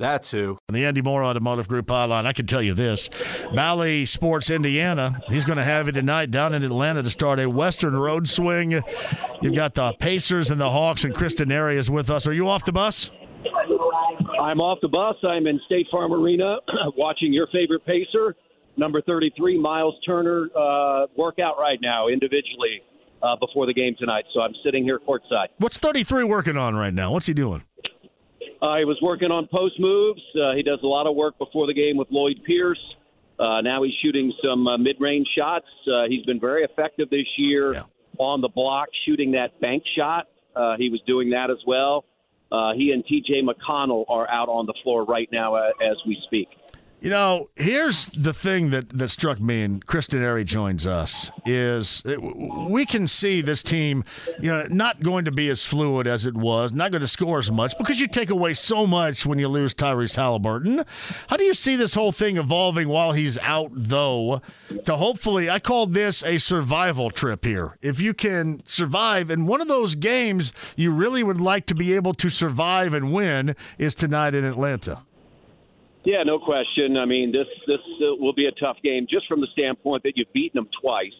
[0.00, 0.56] That's who.
[0.70, 2.24] The Andy Moore Automotive Group hotline.
[2.24, 3.10] I can tell you this:
[3.54, 5.20] Bally Sports Indiana.
[5.28, 8.82] He's going to have it tonight down in Atlanta to start a Western Road swing.
[9.42, 12.26] You've got the Pacers and the Hawks, and Kristen is with us.
[12.26, 13.10] Are you off the bus?
[14.40, 15.16] I'm off the bus.
[15.22, 16.56] I'm in State Farm Arena
[16.96, 18.34] watching your favorite Pacer,
[18.78, 22.80] number 33, Myles Turner, uh, workout right now individually
[23.22, 24.24] uh, before the game tonight.
[24.32, 25.48] So I'm sitting here courtside.
[25.58, 27.12] What's 33 working on right now?
[27.12, 27.64] What's he doing?
[28.62, 30.20] Uh, he was working on post moves.
[30.34, 32.80] Uh, he does a lot of work before the game with Lloyd Pierce.
[33.38, 35.66] Uh, now he's shooting some uh, mid-range shots.
[35.86, 37.82] Uh, he's been very effective this year yeah.
[38.18, 40.26] on the block, shooting that bank shot.
[40.54, 42.04] Uh, he was doing that as well.
[42.52, 43.42] Uh, he and T.J.
[43.42, 46.48] McConnell are out on the floor right now uh, as we speak.
[47.02, 52.02] You know, here's the thing that, that struck me, and Chris Denari joins us, is
[52.04, 54.04] we can see this team,
[54.38, 57.38] you know, not going to be as fluid as it was, not going to score
[57.38, 60.84] as much because you take away so much when you lose Tyrese Haliburton.
[61.28, 64.42] How do you see this whole thing evolving while he's out, though,
[64.84, 67.78] to hopefully, I called this a survival trip here.
[67.80, 71.94] If you can survive, and one of those games you really would like to be
[71.94, 75.02] able to survive and win is tonight in Atlanta.
[76.04, 76.96] Yeah, no question.
[76.96, 80.12] I mean, this this uh, will be a tough game just from the standpoint that
[80.16, 81.12] you've beaten them twice.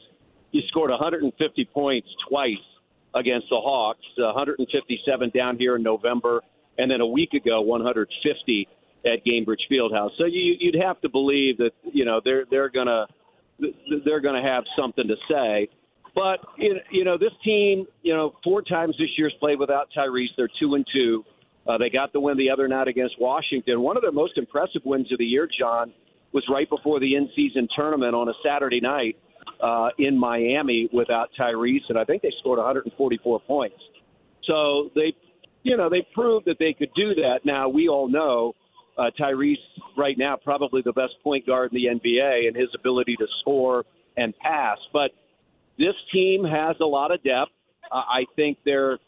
[0.53, 2.55] You scored 150 points twice
[3.15, 6.41] against the Hawks, 157 down here in November,
[6.79, 8.69] and then a week ago 150
[9.05, 10.11] at Gainbridge Fieldhouse.
[10.19, 13.07] So you, you'd have to believe that you know they're they're gonna
[14.05, 15.69] they're gonna have something to say.
[16.15, 16.41] But
[16.91, 20.29] you know this team, you know, four times this year's played without Tyrese.
[20.37, 21.25] They're two and two.
[21.67, 23.81] Uh, they got the win the other night against Washington.
[23.81, 25.93] One of their most impressive wins of the year, John,
[26.33, 29.17] was right before the in-season tournament on a Saturday night
[29.63, 33.77] uh, in Miami without Tyrese, and I think they scored 144 points.
[34.47, 35.13] So they,
[35.63, 37.41] you know, they proved that they could do that.
[37.45, 38.55] Now we all know
[38.99, 39.57] uh, Tyrese
[39.97, 43.85] right now probably the best point guard in the NBA, and his ability to score
[44.17, 44.79] and pass.
[44.93, 45.11] But
[45.79, 47.53] this team has a lot of depth.
[47.91, 48.99] Uh, I think they're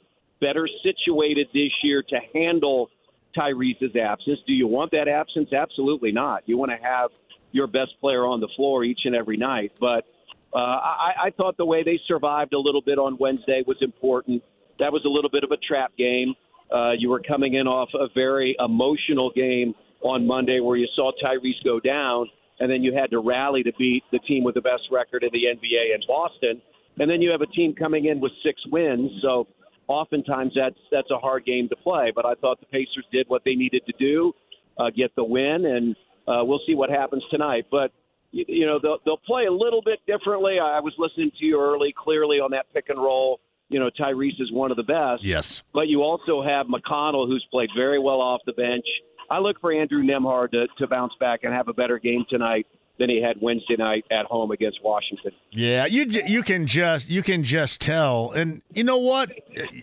[0.42, 2.90] better situated this year to handle
[3.34, 4.40] Tyrese's absence.
[4.46, 5.52] Do you want that absence?
[5.52, 6.42] Absolutely not.
[6.46, 7.10] You want to have
[7.52, 9.72] your best player on the floor each and every night.
[9.80, 10.04] But
[10.52, 14.42] uh, I, I thought the way they survived a little bit on Wednesday was important.
[14.80, 16.34] That was a little bit of a trap game.
[16.74, 21.12] Uh, you were coming in off a very emotional game on Monday where you saw
[21.22, 22.26] Tyrese go down,
[22.60, 25.30] and then you had to rally to beat the team with the best record in
[25.32, 26.60] the NBA in Boston.
[26.98, 29.10] And then you have a team coming in with six wins.
[29.22, 29.46] So
[29.92, 32.12] oftentimes that's that's a hard game to play.
[32.14, 34.32] But I thought the Pacers did what they needed to do,
[34.78, 37.66] uh, get the win, and uh, we'll see what happens tonight.
[37.70, 37.92] But
[38.30, 40.58] you, you know they'll they'll play a little bit differently.
[40.58, 43.40] I was listening to you early, clearly on that pick and roll.
[43.68, 45.22] You know Tyrese is one of the best.
[45.22, 45.62] Yes.
[45.72, 48.84] But you also have McConnell, who's played very well off the bench.
[49.30, 52.66] I look for Andrew Nembhard to, to bounce back and have a better game tonight
[53.02, 55.32] than he had Wednesday night at home against Washington.
[55.50, 59.32] Yeah, you you can just you can just tell, and you know what?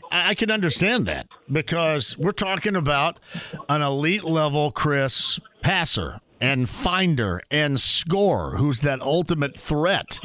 [0.10, 3.20] I can understand that because we're talking about
[3.68, 10.22] an elite level Chris passer and finder and scorer who's that ultimate threat.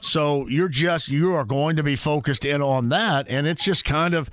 [0.00, 3.84] So you're just you are going to be focused in on that, and it's just
[3.84, 4.30] kind of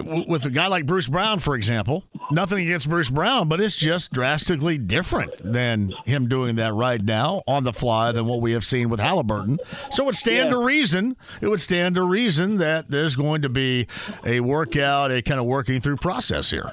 [0.00, 2.04] with a guy like Bruce Brown, for example.
[2.30, 7.42] Nothing against Bruce Brown, but it's just drastically different than him doing that right now
[7.46, 9.58] on the fly than what we have seen with Haliburton.
[9.90, 10.56] So it would stand yeah.
[10.56, 11.16] to reason.
[11.40, 13.86] It would stand to reason that there's going to be
[14.24, 16.72] a workout, a kind of working through process here.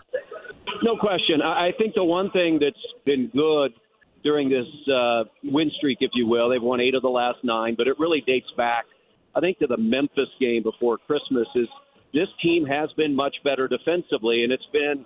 [0.84, 1.42] No question.
[1.42, 3.74] I think the one thing that's been good
[4.24, 6.50] during this uh, win streak, if you will.
[6.50, 8.86] They've won eight of the last nine, but it really dates back,
[9.36, 11.48] I think, to the Memphis game before Christmas.
[11.56, 11.68] Is
[12.14, 15.06] this team has been much better defensively, and it's been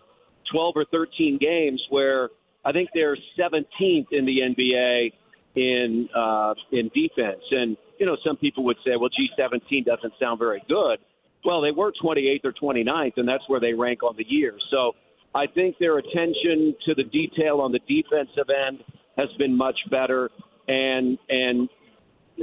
[0.51, 2.29] 12 or 13 games where
[2.65, 5.11] I think they're 17th in the NBA
[5.55, 7.43] in uh, in defense.
[7.51, 10.99] And you know, some people would say, well, G17 doesn't sound very good.
[11.45, 14.55] Well, they were 28th or 29th, and that's where they rank on the year.
[14.71, 14.93] So
[15.35, 18.79] I think their attention to the detail on the defensive end
[19.17, 20.29] has been much better,
[20.67, 21.69] and and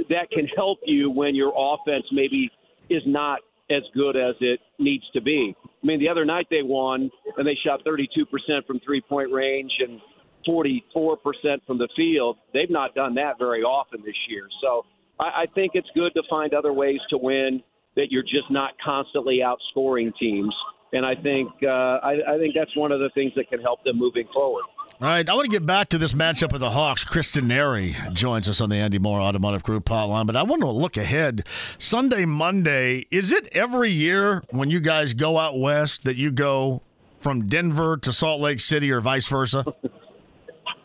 [0.09, 2.49] that can help you when your offense maybe
[2.89, 3.39] is not
[3.69, 5.55] as good as it needs to be.
[5.65, 9.71] I mean, the other night they won and they shot 32% from three point range
[9.79, 9.99] and
[10.47, 10.81] 44%
[11.65, 12.37] from the field.
[12.53, 14.47] They've not done that very often this year.
[14.61, 14.85] So
[15.19, 17.61] I, I think it's good to find other ways to win
[17.95, 20.53] that you're just not constantly outscoring teams.
[20.93, 23.83] And I think uh, I, I think that's one of the things that can help
[23.83, 24.63] them moving forward.
[25.01, 27.03] All right, I want to get back to this matchup with the Hawks.
[27.03, 30.69] Chris Denari joins us on the Andy Moore Automotive Group hotline, but I want to
[30.69, 31.43] look ahead.
[31.79, 36.83] Sunday, Monday, is it every year when you guys go out west that you go
[37.19, 39.65] from Denver to Salt Lake City or vice versa?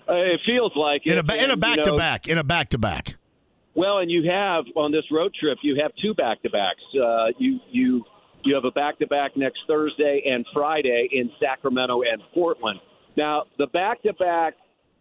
[0.08, 1.28] Uh, it feels like in it.
[1.28, 3.16] a, in a back to back, in a back to back.
[3.74, 6.80] Well, and you have on this road trip, you have two back to backs.
[6.94, 8.04] Uh, you you
[8.44, 12.78] you have a back to back next Thursday and Friday in Sacramento and Portland.
[13.16, 14.54] Now, the back to back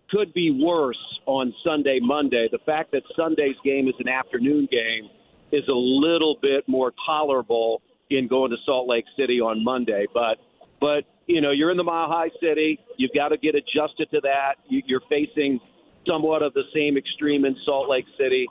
[0.10, 2.48] could be worse on Sunday, Monday.
[2.52, 5.10] The fact that Sunday's game is an afternoon game
[5.52, 10.06] is a little bit more tolerable in going to Salt Lake City on Monday.
[10.14, 10.38] But
[10.80, 12.80] but you know you're in the Mile High City.
[12.98, 14.56] You've got to get adjusted to that.
[14.70, 15.60] You're facing
[16.08, 18.48] somewhat of the same extreme in Salt Lake City.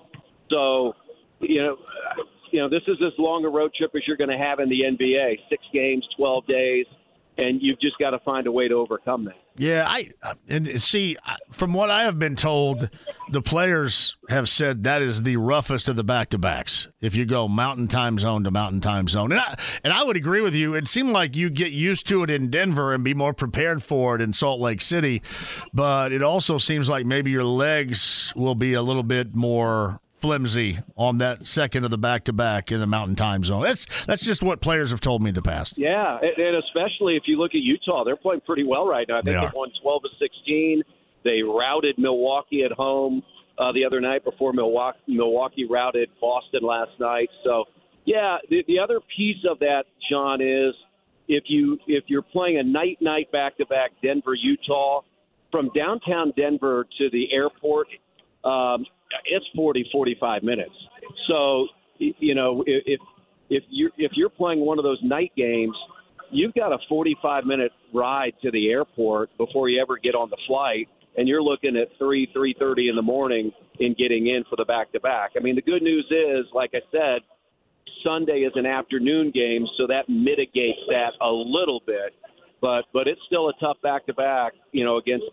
[0.50, 0.94] So
[1.40, 1.76] you know
[2.50, 4.68] you know this is as long a road trip as you're going to have in
[4.68, 5.38] the NBA.
[5.48, 6.86] Six games, twelve days
[7.36, 9.34] and you've just got to find a way to overcome that.
[9.56, 10.10] Yeah, I
[10.48, 11.16] and see
[11.50, 12.90] from what I have been told,
[13.30, 16.88] the players have said that is the roughest of the back to backs.
[17.00, 20.16] If you go mountain time zone to mountain time zone, and I, and I would
[20.16, 20.74] agree with you.
[20.74, 24.16] It seemed like you get used to it in Denver and be more prepared for
[24.16, 25.22] it in Salt Lake City,
[25.72, 30.78] but it also seems like maybe your legs will be a little bit more flimsy
[30.96, 33.62] on that second of the back to back in the Mountain Time Zone.
[33.62, 35.76] That's that's just what players have told me in the past.
[35.76, 39.18] Yeah, and especially if you look at Utah, they're playing pretty well right now.
[39.18, 40.82] I think they, they won 12 to 16.
[41.24, 43.22] They routed Milwaukee at home
[43.58, 47.28] uh, the other night before Milwaukee Milwaukee routed Boston last night.
[47.44, 47.64] So
[48.06, 50.74] yeah, the, the other piece of that, John, is
[51.28, 55.02] if you if you're playing a night night back to back Denver Utah
[55.50, 57.88] from downtown Denver to the airport.
[58.42, 58.86] Um,
[59.24, 60.74] it's 40, 45 minutes.
[61.28, 61.68] So,
[61.98, 63.00] you know, if
[63.50, 65.76] if you're if you're playing one of those night games,
[66.30, 70.38] you've got a 45 minute ride to the airport before you ever get on the
[70.46, 74.64] flight, and you're looking at three, 3:30 in the morning in getting in for the
[74.64, 75.32] back to back.
[75.36, 77.22] I mean, the good news is, like I said,
[78.04, 82.14] Sunday is an afternoon game, so that mitigates that a little bit.
[82.60, 85.26] But but it's still a tough back to back, you know, against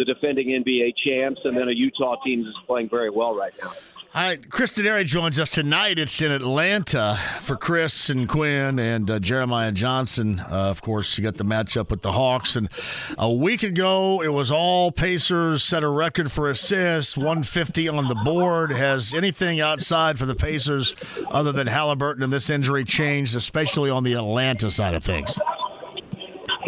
[0.00, 3.72] the defending NBA champs, and then a Utah team that's playing very well right now.
[4.12, 5.98] All right, Chris Denari joins us tonight.
[5.98, 10.40] It's in Atlanta for Chris and Quinn and uh, Jeremiah Johnson.
[10.40, 12.56] Uh, of course, you got the matchup with the Hawks.
[12.56, 12.70] And
[13.18, 18.16] a week ago, it was all Pacers set a record for assists, 150 on the
[18.24, 18.72] board.
[18.72, 20.94] Has anything outside for the Pacers
[21.30, 25.38] other than Haliburton and this injury changed, especially on the Atlanta side of things?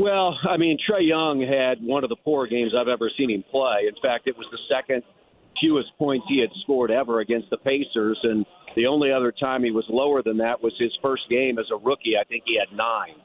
[0.00, 3.44] Well, I mean, Trae Young had one of the poor games I've ever seen him
[3.50, 3.86] play.
[3.88, 5.02] In fact, it was the second
[5.60, 9.70] fewest points he had scored ever against the Pacers, and the only other time he
[9.70, 12.14] was lower than that was his first game as a rookie.
[12.18, 13.16] I think he had nine.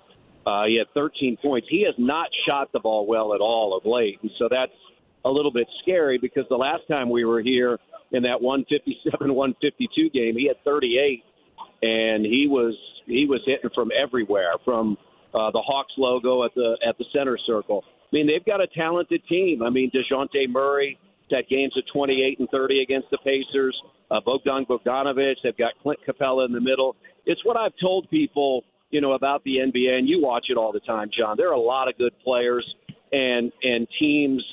[0.45, 1.67] Uh, he had 13 points.
[1.69, 4.71] He has not shot the ball well at all of late, and so that's
[5.25, 7.79] a little bit scary because the last time we were here
[8.11, 11.23] in that 157-152 game, he had 38,
[11.81, 14.97] and he was he was hitting from everywhere, from
[15.33, 17.83] uh, the Hawks logo at the at the center circle.
[17.85, 19.61] I mean, they've got a talented team.
[19.61, 20.97] I mean, Dejounte Murray
[21.29, 23.75] had games of 28 and 30 against the Pacers.
[24.09, 25.35] Uh, Bogdan Bogdanovic.
[25.43, 26.95] They've got Clint Capela in the middle.
[27.25, 30.71] It's what I've told people, you know, about the NBA, and you watch it all
[30.71, 31.35] the time, John.
[31.35, 32.65] There are a lot of good players,
[33.11, 34.43] and and teams,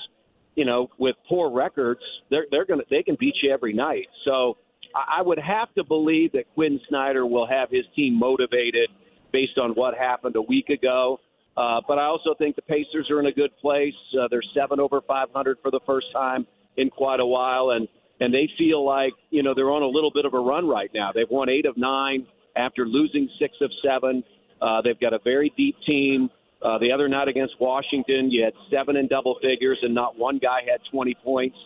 [0.57, 2.01] you know, with poor records,
[2.31, 4.09] they're they're gonna they can beat you every night.
[4.25, 4.57] So
[4.95, 8.89] I would have to believe that Quin Snyder will have his team motivated
[9.35, 11.19] based on what happened a week ago.
[11.57, 13.95] Uh, but I also think the Pacers are in a good place.
[14.15, 17.89] Uh, they're seven over 500 for the first time in quite a while, and
[18.21, 20.91] and they feel like you know they're on a little bit of a run right
[20.95, 21.11] now.
[21.13, 22.27] They've won eight of nine
[22.57, 24.23] after losing six of seven.
[24.63, 26.31] Uh, they've got a very deep team.
[26.63, 30.39] Uh, the other night against Washington, you had seven in double figures, and not one
[30.39, 31.57] guy had 20 points.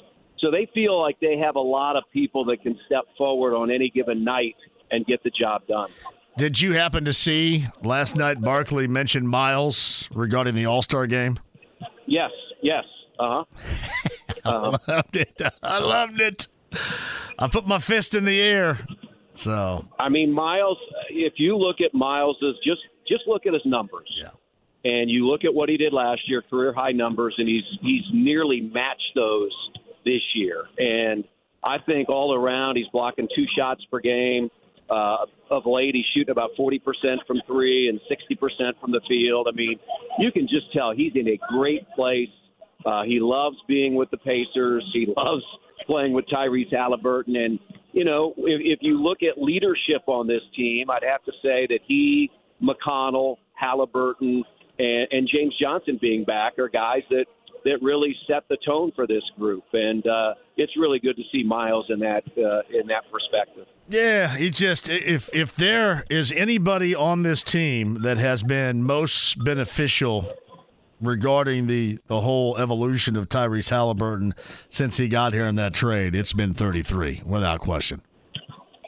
[0.41, 3.71] So they feel like they have a lot of people that can step forward on
[3.71, 4.57] any given night
[4.91, 5.91] and get the job done.
[6.39, 11.37] Did you happen to see last night Barkley mentioned Myles regarding the All Star game?
[12.07, 12.31] Yes,
[12.63, 12.85] yes.
[13.19, 13.45] Uh huh.
[14.45, 14.79] Uh-huh.
[14.87, 15.43] I loved it.
[15.63, 16.47] I loved it.
[17.39, 18.79] I put my fist in the air.
[19.35, 20.79] So I mean, Myles.
[21.11, 24.09] If you look at Myles's, just just look at his numbers.
[24.17, 24.31] Yeah.
[24.85, 28.05] And you look at what he did last year, career high numbers, and he's he's
[28.15, 29.51] nearly matched those
[30.05, 30.67] this year.
[30.79, 31.25] And
[31.65, 34.51] I think all around, he's blocking two shots per game.
[34.91, 36.81] Uh, of late, he's shooting about 40%
[37.27, 39.47] from three and 60% from the field.
[39.51, 39.79] I mean,
[40.19, 42.29] you can just tell he's in a great place.
[42.87, 44.89] Uh, he loves being with the Pacers.
[44.93, 45.43] He loves
[45.87, 47.37] playing with Tyrese Haliburton.
[47.37, 47.59] And,
[47.93, 51.67] you know, if, if you look at leadership on this team, I'd have to say
[51.69, 52.31] that he,
[52.63, 54.43] McConnell, Haliburton,
[54.79, 57.27] and, and James Johnson being back are guys that
[57.69, 61.43] that really set the tone for this group, and uh, it's really good to see
[61.43, 63.67] Myles in that uh, in that perspective.
[63.89, 69.43] Yeah, he just if if there is anybody on this team that has been most
[69.45, 70.35] beneficial
[71.01, 74.33] regarding the the whole evolution of Tyrese Haliburton
[74.71, 78.01] since he got here in that trade, it's been 33 without question.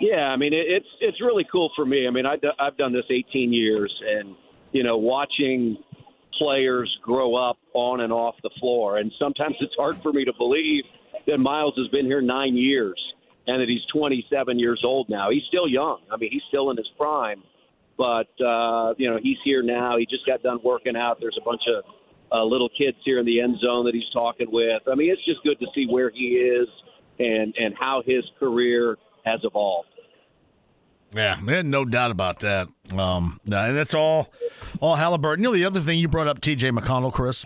[0.00, 2.06] Yeah, I mean it, it's it's really cool for me.
[2.06, 4.34] I mean I, I've done this 18 years, and
[4.72, 5.76] you know watching
[6.40, 8.96] players grow up on and off the floor.
[8.98, 10.84] And sometimes it's hard for me to believe
[11.26, 12.98] that Myles has been here nine years
[13.46, 15.30] and that he's 27 years old now.
[15.30, 16.00] He's still young.
[16.10, 17.42] I mean, he's still in his prime.
[17.98, 19.98] But, uh, you know, he's here now.
[19.98, 21.18] He just got done working out.
[21.20, 21.84] There's a bunch of
[22.32, 24.82] uh, little kids here in the end zone that he's talking with.
[24.90, 26.68] I mean, it's just good to see where he is
[27.18, 29.88] and, and how his career has evolved.
[31.12, 32.68] Yeah, man, no doubt about that.
[32.92, 34.32] Um, and that's all,
[34.80, 35.38] all Haliburton.
[35.38, 36.70] You know, the other thing you brought up, T.J.
[36.70, 37.44] McConnell, Chris,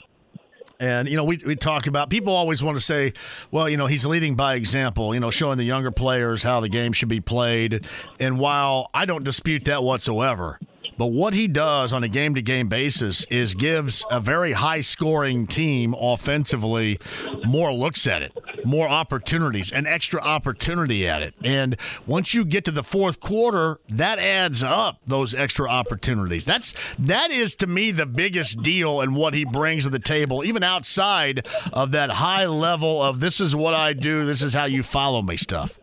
[0.80, 3.12] and you know, we we talk about people always want to say,
[3.50, 5.14] well, you know, he's leading by example.
[5.14, 7.86] You know, showing the younger players how the game should be played.
[8.20, 10.58] And while I don't dispute that whatsoever,
[10.96, 14.80] but what he does on a game to game basis is gives a very high
[14.80, 16.98] scoring team offensively
[17.44, 18.32] more looks at it,
[18.64, 21.34] more opportunities, an extra opportunity at it.
[21.42, 26.44] And once you get to the fourth quarter, that adds up those extra opportunities.
[26.44, 30.44] That's that is to me the biggest deal and what he brings to the table,
[30.44, 34.64] even outside of that high level of this is what I do, this is how
[34.64, 35.78] you follow me stuff.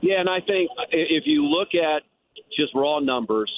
[0.00, 2.02] Yeah, and I think if you look at
[2.56, 3.50] just raw numbers,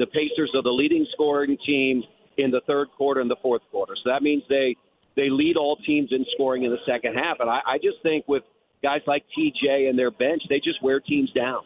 [0.00, 2.02] the Pacers are the leading scoring team
[2.38, 3.94] in the third quarter and the fourth quarter.
[4.02, 4.74] So that means they
[5.14, 7.36] they lead all teams in scoring in the second half.
[7.40, 8.42] And I, I just think with
[8.82, 11.60] guys like TJ and their bench, they just wear teams down.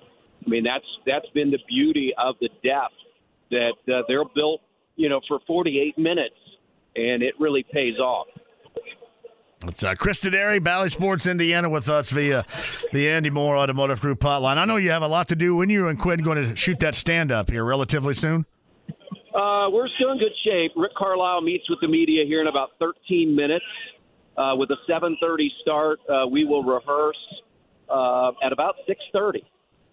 [0.45, 2.99] I mean, that's that's been the beauty of the depth
[3.51, 4.61] that uh, they're built,
[4.97, 6.35] you know, for 48 minutes,
[6.97, 8.27] and it really pays off.
[9.69, 12.45] It's uh, Chris Denari, Bally Sports Indiana, with us via
[12.93, 14.57] the Andy Moore Automotive Group hotline.
[14.57, 15.55] I know you have a lot to do.
[15.57, 18.47] When you and Quinn going to shoot that stand up here relatively soon?
[19.35, 20.73] Uh, we're still in good shape.
[20.77, 23.65] Rick Carlisle meets with the media here in about 13 minutes.
[24.37, 27.17] Uh, with a 7:30 start, uh, we will rehearse
[27.89, 29.43] uh, at about 6:30,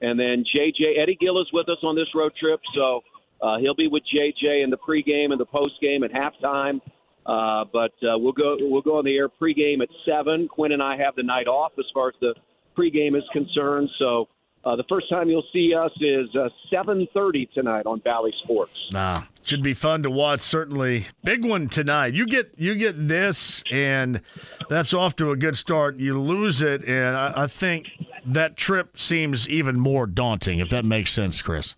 [0.01, 3.01] and then JJ Eddie Gill is with us on this road trip, so
[3.41, 6.81] uh, he'll be with JJ in the pregame and the postgame and halftime.
[7.25, 10.47] Uh, but uh, we'll go we'll go on the air pregame at seven.
[10.47, 12.33] Quinn and I have the night off as far as the
[12.77, 13.89] pregame is concerned.
[13.99, 14.27] So
[14.65, 18.71] uh, the first time you'll see us is uh, seven thirty tonight on Bally Sports.
[18.91, 20.41] Nah, should be fun to watch.
[20.41, 22.13] Certainly, big one tonight.
[22.13, 24.21] You get you get this, and
[24.69, 25.97] that's off to a good start.
[25.97, 27.87] You lose it, and I, I think
[28.25, 30.59] that trip seems even more daunting.
[30.59, 31.75] If that makes sense, Chris.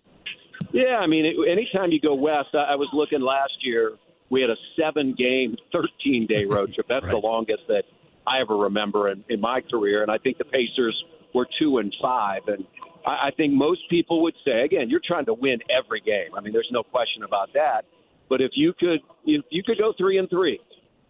[0.72, 3.92] Yeah, I mean, it, anytime you go west, I, I was looking last year
[4.30, 6.86] we had a seven game, 13 day road trip.
[6.88, 7.12] That's right.
[7.12, 7.84] the longest that
[8.26, 10.02] I ever remember in, in my career.
[10.02, 11.04] And I think the Pacers
[11.34, 12.42] were two and five.
[12.46, 12.64] And
[13.06, 16.34] I, I think most people would say, again, you're trying to win every game.
[16.36, 17.84] I mean, there's no question about that.
[18.28, 20.58] But if you could, if you could go three and three,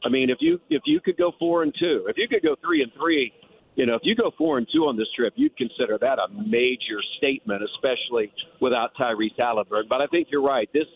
[0.04, 2.56] I mean, if you if you could go four and two, if you could go
[2.62, 3.32] three and three,
[3.76, 6.28] you know, if you go four and two on this trip, you'd consider that a
[6.28, 9.88] major statement, especially without Tyrese Haliburton.
[9.88, 10.68] But I think you're right.
[10.72, 10.86] This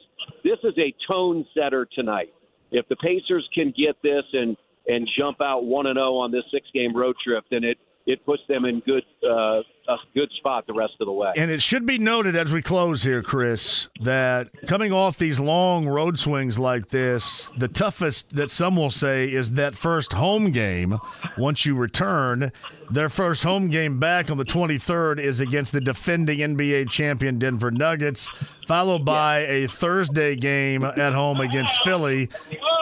[0.45, 2.33] this is a tone setter tonight.
[2.71, 4.57] If the Pacers can get this and
[4.87, 7.79] and jump out one and zero oh on this six game road trip, then it
[8.07, 11.33] it puts them in good uh, a good spot the rest of the way.
[11.37, 15.89] And it should be noted as we close here, Chris, that coming off these long
[15.89, 20.99] road swings like this, the toughest that some will say is that first home game.
[21.39, 22.53] Once you return,
[22.91, 27.71] their first home game back on the 23rd is against the defending NBA champion Denver
[27.71, 28.31] Nuggets,
[28.67, 32.29] followed by a Thursday game at home against Philly,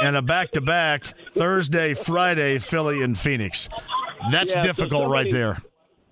[0.02, 3.68] and a back-to-back Thursday, Friday, Philly and Phoenix.
[4.30, 5.62] That's yeah, difficult so somebody, right there.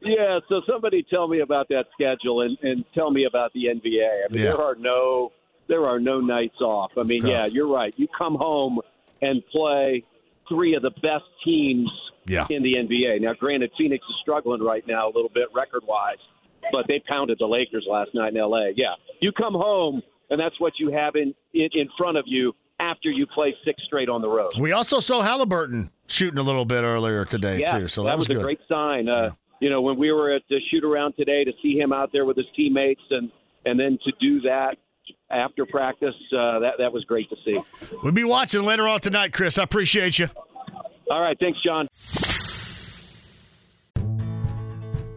[0.04, 4.24] Yeah, so somebody tell me about that schedule and, and tell me about the NBA.
[4.28, 4.50] I mean, yeah.
[4.52, 5.32] there are no
[5.66, 6.90] there are no nights off.
[6.98, 7.94] I mean, yeah, you're right.
[7.96, 8.80] You come home
[9.22, 10.04] and play
[10.48, 11.88] three of the best teams
[12.26, 12.46] Yeah.
[12.50, 13.22] in the NBA.
[13.22, 16.18] Now, granted, Phoenix is struggling right now a little bit record wise,
[16.70, 18.66] but they pounded the Lakers last night in LA.
[18.76, 22.52] Yeah, you come home and that's what you have in in, in front of you
[22.80, 24.52] after you play six straight on the road.
[24.58, 28.18] We also saw Haliburton shooting a little bit earlier today Yeah, too, so that, that,
[28.18, 28.38] was, good.
[28.38, 29.08] a great sign.
[29.08, 29.30] Uh,
[29.64, 32.26] You know, when we were at the shoot around today to see him out there
[32.26, 33.30] with his teammates and
[33.64, 34.76] and then to do that
[35.30, 37.58] after practice, uh, that that was great to see.
[38.02, 39.56] We'll be watching later on tonight, Chris.
[39.56, 40.28] I appreciate you.
[41.10, 41.88] All right, thanks, John.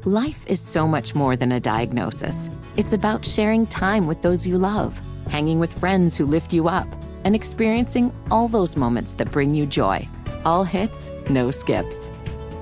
[0.06, 2.50] Life is so much more than a diagnosis.
[2.78, 6.88] It's about sharing time with those you love, hanging with friends who lift you up,
[7.26, 10.08] and experiencing all those moments that bring you joy.
[10.46, 12.12] All hits, no skips.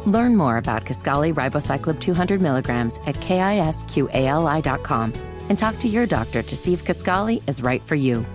[0.06, 5.14] Learn more about Kisqali ribociclib 200 milligrams at kisqali.com
[5.50, 8.26] and talk to your doctor to see if Kisqali is right for you.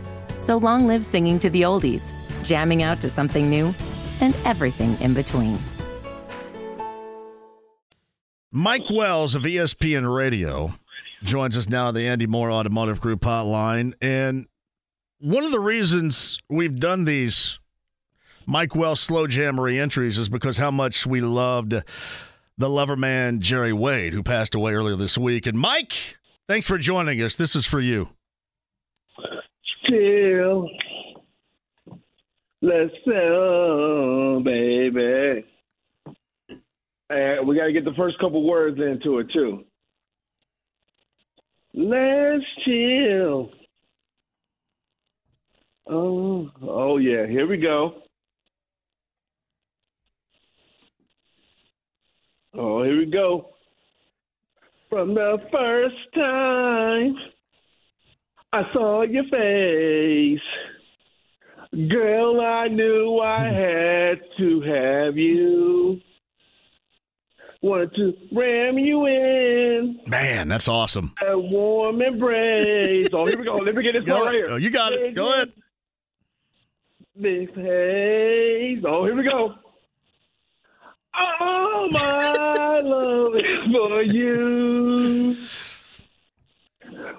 [0.42, 2.12] So long live singing to the oldies,
[2.44, 3.72] jamming out to something new,
[4.20, 5.58] and everything in between.
[8.52, 10.74] Mike Wells of ESPN Radio
[11.22, 13.94] joins us now on the Andy Moore Automotive Group hotline.
[14.00, 14.46] And
[15.20, 17.59] one of the reasons we've done these
[18.46, 21.74] Mike Wells slow jam reentries is because how much we loved
[22.58, 25.46] the lover man Jerry Wade, who passed away earlier this week.
[25.46, 27.36] And Mike, thanks for joining us.
[27.36, 28.08] This is for you.
[29.86, 30.68] Still,
[32.62, 35.44] let's sell, baby.
[37.08, 39.64] And we got to get the first couple words into it too.
[41.74, 43.50] Let's chill.
[45.88, 47.26] Oh, oh yeah.
[47.26, 48.02] Here we go.
[52.54, 53.50] Oh, here we go.
[54.88, 57.16] From the first time
[58.52, 60.40] I saw your face.
[61.88, 63.54] Girl, I knew I hmm.
[63.54, 66.00] had to have you.
[67.62, 71.14] Wanted to ram you in Man, that's awesome.
[71.28, 73.08] a warm embrace.
[73.12, 73.54] oh, here we go.
[73.56, 74.46] Let me get this part right here.
[74.48, 75.14] oh, you got it.
[75.14, 75.52] Go ahead.
[77.14, 78.82] This haze.
[78.84, 79.54] Oh, here we go.
[81.20, 85.36] Oh, my love is for you.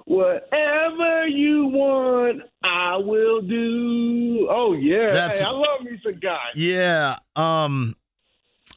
[0.05, 4.47] Whatever you want, I will do.
[4.51, 6.37] Oh yeah, That's- hey, I love me some guy.
[6.55, 7.17] Yeah.
[7.35, 7.95] Um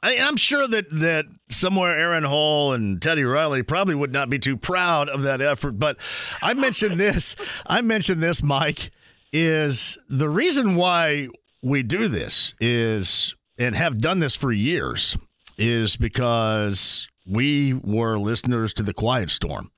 [0.02, 4.38] I, I'm sure that that somewhere Aaron Hall and Teddy Riley probably would not be
[4.38, 5.72] too proud of that effort.
[5.78, 5.98] But
[6.42, 7.37] I mentioned this.
[7.66, 8.90] I mentioned this, Mike,
[9.32, 11.28] is the reason why
[11.62, 15.17] we do this is and have done this for years
[15.57, 19.71] is because we were listeners to the Quiet Storm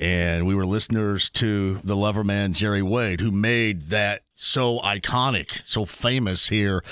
[0.00, 5.60] and we were listeners to the lover man Jerry Wade, who made that so iconic,
[5.66, 6.82] so famous here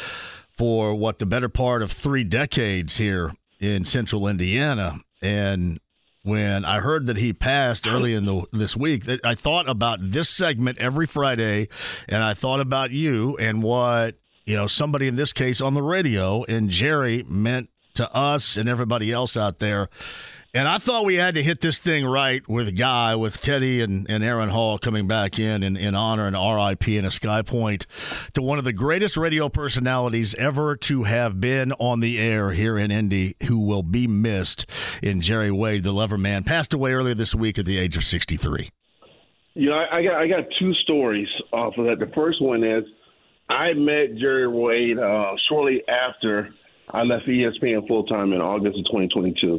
[0.56, 5.00] for what the better part of three decades here in Central Indiana.
[5.22, 5.80] And
[6.22, 10.00] when I heard that he passed early in the this week, that I thought about
[10.02, 11.68] this segment every Friday,
[12.08, 14.16] and I thought about you and what
[14.48, 18.66] you know somebody in this case on the radio and Jerry meant to us and
[18.66, 19.90] everybody else out there.
[20.54, 24.08] And I thought we had to hit this thing right with Guy, with Teddy and,
[24.08, 27.86] and Aaron Hall coming back in, in in honor and RIP and a sky point
[28.32, 32.78] to one of the greatest radio personalities ever to have been on the air here
[32.78, 34.64] in Indy, who will be missed
[35.02, 38.04] in Jerry Wade, the lover man, passed away earlier this week at the age of
[38.04, 38.70] 63.
[39.52, 41.98] You know, I, I got I got two stories off of that.
[41.98, 42.84] The first one is
[43.48, 46.50] I met Jerry Wade uh, shortly after
[46.90, 49.58] I left ESPN full time in August of 2022,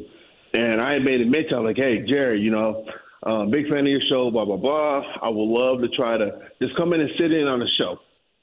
[0.54, 2.86] and I made a mention like, "Hey, Jerry, you know,
[3.24, 5.02] uh, big fan of your show, blah blah blah.
[5.22, 7.98] I would love to try to just come in and sit in on the show,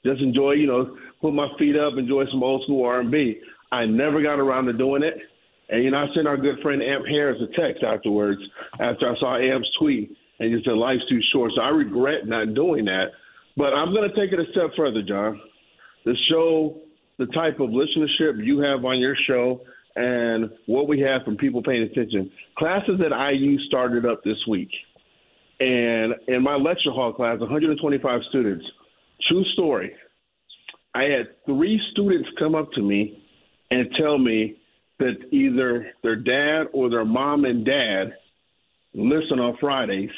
[0.05, 3.39] just enjoy, you know, put my feet up, enjoy some old school R&B."
[3.71, 5.15] I never got around to doing it.
[5.69, 8.41] And you know, I sent our good friend Amp Harris a text afterwards
[8.79, 11.51] after I saw Amp's tweet, and he said life's too short.
[11.55, 13.07] So I regret not doing that.
[13.57, 15.41] But I'm going to take it a step further, John.
[16.05, 16.77] The show,
[17.17, 19.61] the type of listenership you have on your show,
[19.95, 22.31] and what we have from people paying attention.
[22.55, 24.69] Classes at IU started up this week,
[25.59, 28.63] and in my lecture hall class, 125 students.
[29.27, 29.91] True story.
[30.93, 33.23] I had three students come up to me
[33.71, 34.57] and tell me
[34.99, 38.13] that either their dad or their mom and dad
[38.93, 40.09] listen on Fridays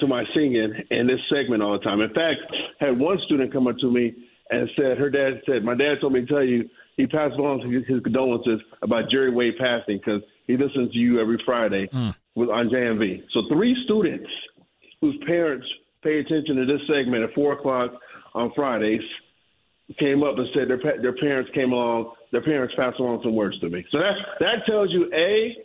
[0.00, 2.00] to my singing and this segment all the time.
[2.00, 2.40] In fact,
[2.78, 4.14] had one student come up to me
[4.50, 7.70] and said her dad said, "My dad told me to tell you he passed along
[7.70, 12.10] his, condolences about Jerry Wade passing because he listens to you every Friday hmm.
[12.34, 14.30] with on JMV." So three students
[15.00, 15.66] whose parents
[16.02, 17.92] pay attention to this segment at four o'clock
[18.34, 19.02] on Fridays
[19.98, 23.58] came up and said their their parents came along, their parents passed along some words
[23.60, 23.84] to me.
[23.90, 25.56] So that that tells you a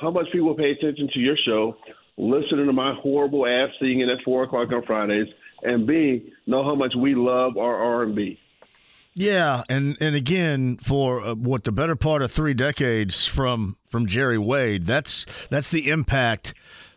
[0.00, 1.76] how much people pay attention to your show,
[2.16, 5.28] listening to my horrible ass singing at four o'clock on Fridays,
[5.62, 8.38] and b know how much we love our R and B.
[9.14, 14.06] Yeah, and and again, for uh, what the better part of three decades from from
[14.06, 16.54] Jerry Wade, that's that's the impact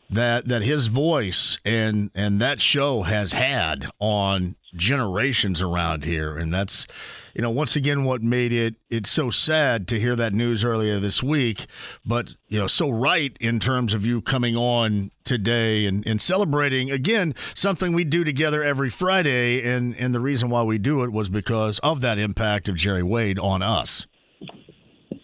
[0.10, 6.54] that that his voice and and that show has had on generations around here and
[6.54, 6.86] that's
[7.34, 11.00] you know once again what made it it's so sad to hear that news earlier
[11.00, 11.68] this week
[12.06, 16.92] but you know so right in terms of you coming on today and, and celebrating
[16.92, 21.12] again something we do together every friday and and the reason why we do it
[21.12, 24.08] was because of that impact of jerry wade on us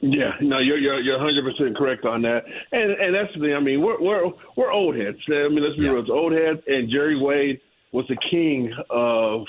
[0.03, 3.53] yeah, no, you're you're you're 100 percent correct on that, and and that's the thing.
[3.53, 5.19] I mean, we're we're we're old heads.
[5.27, 5.91] I mean, let's be yeah.
[5.91, 6.01] real.
[6.01, 7.61] It's old heads, and Jerry Wade
[7.91, 9.43] was the king of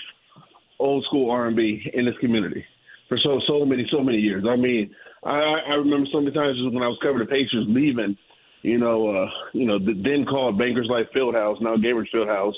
[0.78, 2.64] old school R&B in this community
[3.08, 4.44] for so so many so many years.
[4.48, 8.16] I mean, I I remember so many times when I was covering the Pacers leaving,
[8.62, 12.54] you know, uh, you know, the then called Bankers Life Fieldhouse, now Gainbridge Fieldhouse,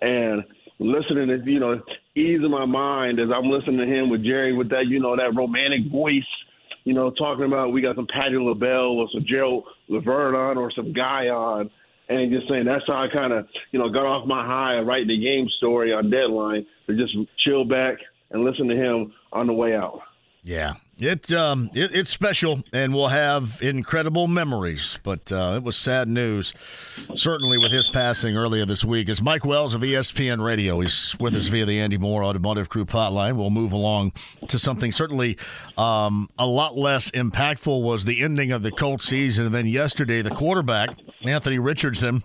[0.00, 0.44] and
[0.78, 1.80] listening to you know
[2.14, 5.34] easing my mind as I'm listening to him with Jerry with that you know that
[5.34, 6.22] romantic voice
[6.86, 10.70] you know, talking about we got some Patti LaBelle or some Gerald Levert on or
[10.70, 11.68] some guy on,
[12.08, 14.86] and just saying that's how I kind of, you know, got off my high and
[14.86, 17.98] writing the game story on deadline to just chill back
[18.30, 20.00] and listen to him on the way out.
[20.42, 25.00] Yeah, it, um, it it's special, and we'll have incredible memories.
[25.02, 26.52] But uh, it was sad news,
[27.16, 29.08] certainly with his passing earlier this week.
[29.08, 30.78] It's Mike Wells of ESPN Radio.
[30.78, 33.36] He's with us via the Andy Moore Automotive Group hotline.
[33.36, 34.12] We'll move along
[34.46, 35.36] to something certainly
[35.76, 37.82] um, a lot less impactful.
[37.82, 40.90] Was the ending of the Colts season, and then yesterday the quarterback
[41.28, 42.22] Anthony Richardson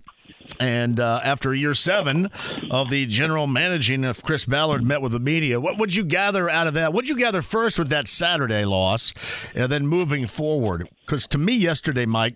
[0.60, 2.30] and uh, after year seven
[2.70, 6.50] of the general managing of Chris Ballard met with the media, what would you gather
[6.50, 6.94] out of that?
[6.94, 9.14] What would you gather first with that Saturday loss,
[9.56, 10.90] and then moving forward?
[11.06, 12.36] Because to me, yesterday, Mike,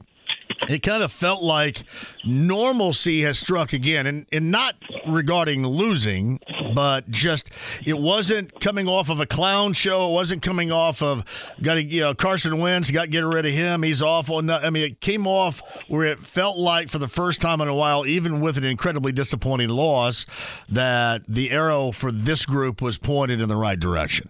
[0.70, 1.84] it kind of felt like
[2.26, 4.76] normalcy has struck again, and, and not
[5.08, 6.40] regarding losing,
[6.74, 7.50] but just
[7.86, 10.10] it wasn't coming off of a clown show.
[10.10, 11.24] It wasn't coming off of
[11.62, 13.84] got to you know Carson Wentz got to get rid of him.
[13.84, 14.50] He's awful.
[14.50, 17.76] I mean, it came off where it felt like for the first time in a
[17.76, 20.26] while, even with an incredibly disappointing loss,
[20.70, 24.30] that the arrow for this group was pointed in the right direction.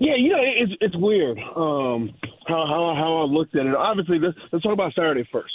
[0.00, 2.14] Yeah, you know, it's it's weird um,
[2.48, 3.74] how how how I looked at it.
[3.74, 5.52] Obviously, let's, let's talk about Saturday first.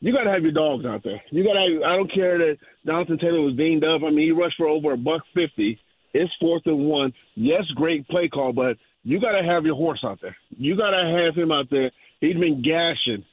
[0.00, 1.22] You got to have your dogs out there.
[1.30, 1.80] You got to.
[1.84, 4.02] I don't care that Jonathan Taylor was dinged up.
[4.02, 5.78] I mean, he rushed for over a buck fifty.
[6.12, 7.12] It's fourth and one.
[7.34, 10.36] Yes, great play call, but you got to have your horse out there.
[10.50, 11.90] You got to have him out there.
[12.20, 13.24] He's been gashing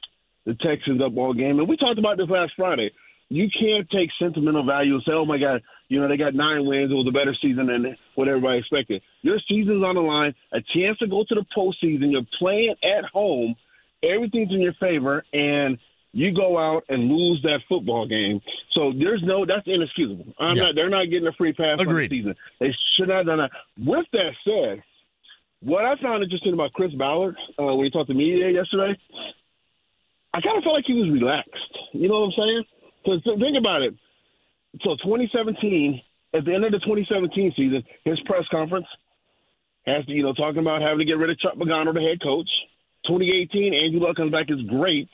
[0.46, 2.90] the Texans up all game, and we talked about this last Friday.
[3.30, 6.66] You can't take sentimental value and say, "Oh my God, you know they got nine
[6.66, 6.90] wins.
[6.90, 10.34] It was a better season than what everybody expected." Your season's on the line.
[10.52, 12.12] A chance to go to the postseason.
[12.12, 13.56] You're playing at home.
[14.02, 15.78] Everything's in your favor, and
[16.14, 18.40] you go out and lose that football game.
[18.72, 20.32] So there's no that's inexcusable.
[20.38, 20.64] I'm yeah.
[20.64, 22.10] not they're not getting a free pass Agreed.
[22.10, 22.36] the season.
[22.60, 23.50] They should not have done that.
[23.78, 24.82] With that said,
[25.60, 28.96] what I found interesting about Chris Ballard uh, when he talked to media yesterday,
[30.32, 31.50] I kind of felt like he was relaxed.
[31.92, 32.64] You know what I'm saying?
[33.04, 33.94] Because think about it.
[34.82, 36.00] So 2017,
[36.34, 38.86] at the end of the 2017 season, his press conference
[39.86, 42.20] has to, you know, talking about having to get rid of Chuck Pagano, the head
[42.22, 42.48] coach.
[43.06, 45.10] 2018, Andrew Luck comes back is great.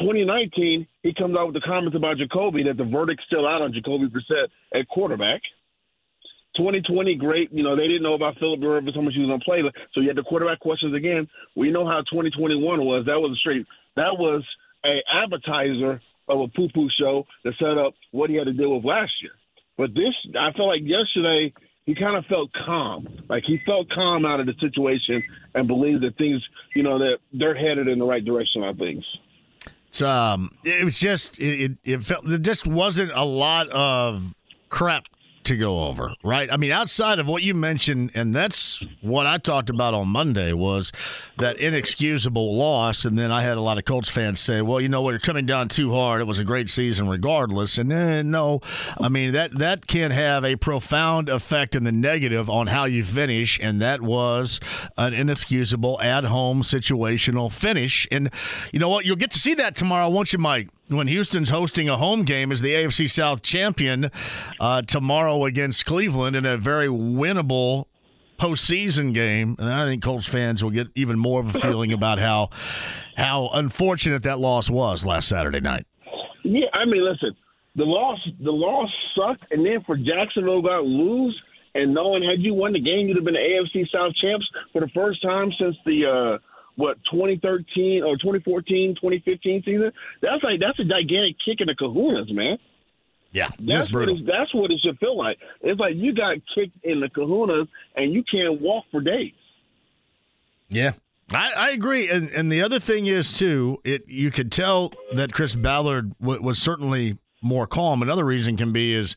[0.00, 3.72] 2019, he comes out with the comments about Jacoby that the verdict's still out on
[3.72, 5.42] Jacoby Brissett at quarterback.
[6.56, 7.52] 2020, great.
[7.52, 9.62] You know, they didn't know about Philip Rivers, how much he was going to play.
[9.92, 11.28] So you had the quarterback questions again.
[11.54, 13.04] We know how 2021 was.
[13.06, 14.42] That was a straight, that was
[14.84, 18.74] a appetizer of a poo poo show to set up what he had to deal
[18.74, 19.32] with last year.
[19.76, 21.52] But this, I felt like yesterday,
[21.86, 23.08] he kind of felt calm.
[23.28, 25.22] Like he felt calm out of the situation
[25.54, 26.42] and believed that things,
[26.74, 29.04] you know, that they're headed in the right direction on things.
[29.88, 34.34] It's, um, it was just it, it felt there just wasn't a lot of
[34.68, 35.04] crap
[35.48, 36.50] to go over, right?
[36.52, 40.52] I mean, outside of what you mentioned, and that's what I talked about on Monday
[40.52, 40.92] was
[41.38, 43.04] that inexcusable loss.
[43.04, 45.10] And then I had a lot of Colts fans say, "Well, you know what?
[45.10, 46.20] You're coming down too hard.
[46.20, 48.60] It was a great season, regardless." And then no,
[49.00, 53.04] I mean that that can have a profound effect in the negative on how you
[53.04, 54.60] finish, and that was
[54.96, 58.06] an inexcusable at-home situational finish.
[58.10, 58.30] And
[58.72, 59.04] you know what?
[59.04, 60.68] You'll get to see that tomorrow, won't you, Mike?
[60.88, 64.10] When Houston's hosting a home game as the AFC South champion
[64.60, 67.86] uh, tomorrow against Cleveland in a very winnable
[68.38, 72.18] postseason game, and I think Colts fans will get even more of a feeling about
[72.18, 72.50] how
[73.16, 75.86] how unfortunate that loss was last Saturday night.
[76.44, 77.34] Yeah, I mean, listen,
[77.74, 81.40] the loss the loss sucked, and then for Jacksonville to lose
[81.74, 84.80] and knowing had you won the game, you'd have been the AFC South champs for
[84.80, 86.38] the first time since the uh,
[86.78, 89.92] what 2013 or 2014, 2015 season.
[90.22, 92.56] That's like that's a gigantic kick in the Kahunas, man.
[93.32, 95.38] Yeah, that's what it, that's what it should feel like.
[95.60, 99.34] It's like you got kicked in the Kahunas and you can't walk for days.
[100.68, 100.92] Yeah,
[101.32, 105.32] I, I, agree, and and the other thing is too, it you could tell that
[105.32, 108.02] Chris Ballard w- was certainly more calm.
[108.02, 109.16] Another reason can be is,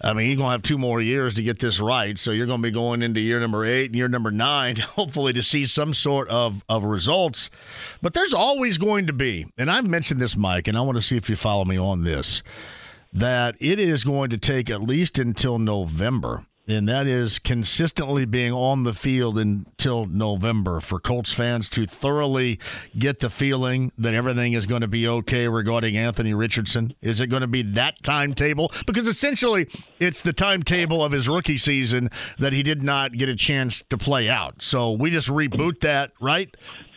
[0.00, 2.18] I mean, you're going to have two more years to get this right.
[2.18, 5.32] So you're going to be going into year number eight and year number nine, hopefully
[5.32, 7.50] to see some sort of, of results.
[8.00, 11.02] But there's always going to be, and I've mentioned this, Mike, and I want to
[11.02, 12.42] see if you follow me on this,
[13.12, 18.52] that it is going to take at least until November and that is consistently being
[18.52, 22.58] on the field until November for Colts fans to thoroughly
[22.96, 26.94] get the feeling that everything is going to be okay regarding Anthony Richardson.
[27.00, 28.72] Is it going to be that timetable?
[28.86, 33.36] Because essentially, it's the timetable of his rookie season that he did not get a
[33.36, 34.62] chance to play out.
[34.62, 36.54] So we just reboot that, right,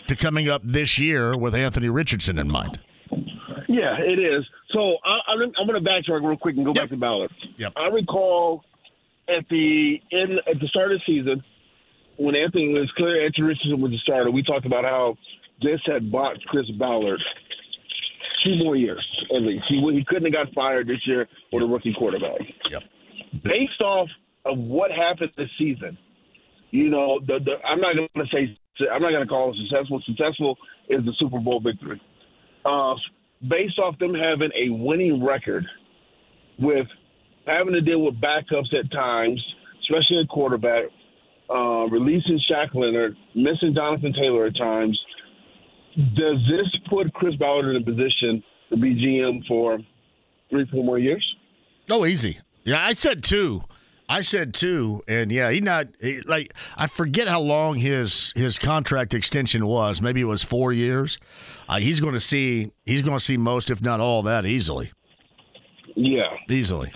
[0.08, 2.80] to coming up this year with Anthony Richardson in mind.
[3.68, 4.46] Yeah, it is.
[4.72, 6.84] So I, am going to backtrack real quick and go yep.
[6.84, 7.32] back to Ballard.
[7.58, 7.74] Yep.
[7.76, 8.64] I recall
[9.30, 11.44] at the in at the start of the season,
[12.18, 15.18] when Anthony was clear Anthony Richardson was the starter, we talked about how
[15.62, 17.22] this had bought Chris Ballard
[18.44, 19.66] two more years at least.
[19.68, 22.40] He he couldn't have got fired this year for the rookie quarterback.
[22.70, 22.84] Yep.
[23.44, 24.08] Based off
[24.46, 25.98] of what happened this season,
[26.72, 28.56] you know, the, the I'm not going to say
[28.92, 30.02] I'm not going to call it successful.
[30.06, 30.58] Successful
[30.90, 32.02] is the Super Bowl victory.
[32.66, 32.96] Uh,
[33.50, 35.66] based off them having a winning record
[36.60, 36.88] with
[37.46, 39.44] having to deal with backups at times,
[39.82, 40.86] especially a quarterback,
[41.50, 45.00] uh, releasing Shaq Leonard, missing Jonathan Taylor at times.
[45.96, 49.80] Does this put Chris Ballard in a position to be GM for
[50.50, 51.26] three, four more years?
[51.90, 52.40] Oh, easy.
[52.64, 53.62] Yeah, I said two.
[54.08, 58.60] I said two, and yeah, he not he, like I forget how long his his
[58.60, 60.00] contract extension was.
[60.00, 61.18] Maybe it was four years.
[61.68, 64.92] Uh, he's going to see he's going to see most, if not all, that easily.
[65.96, 66.92] Yeah, easily.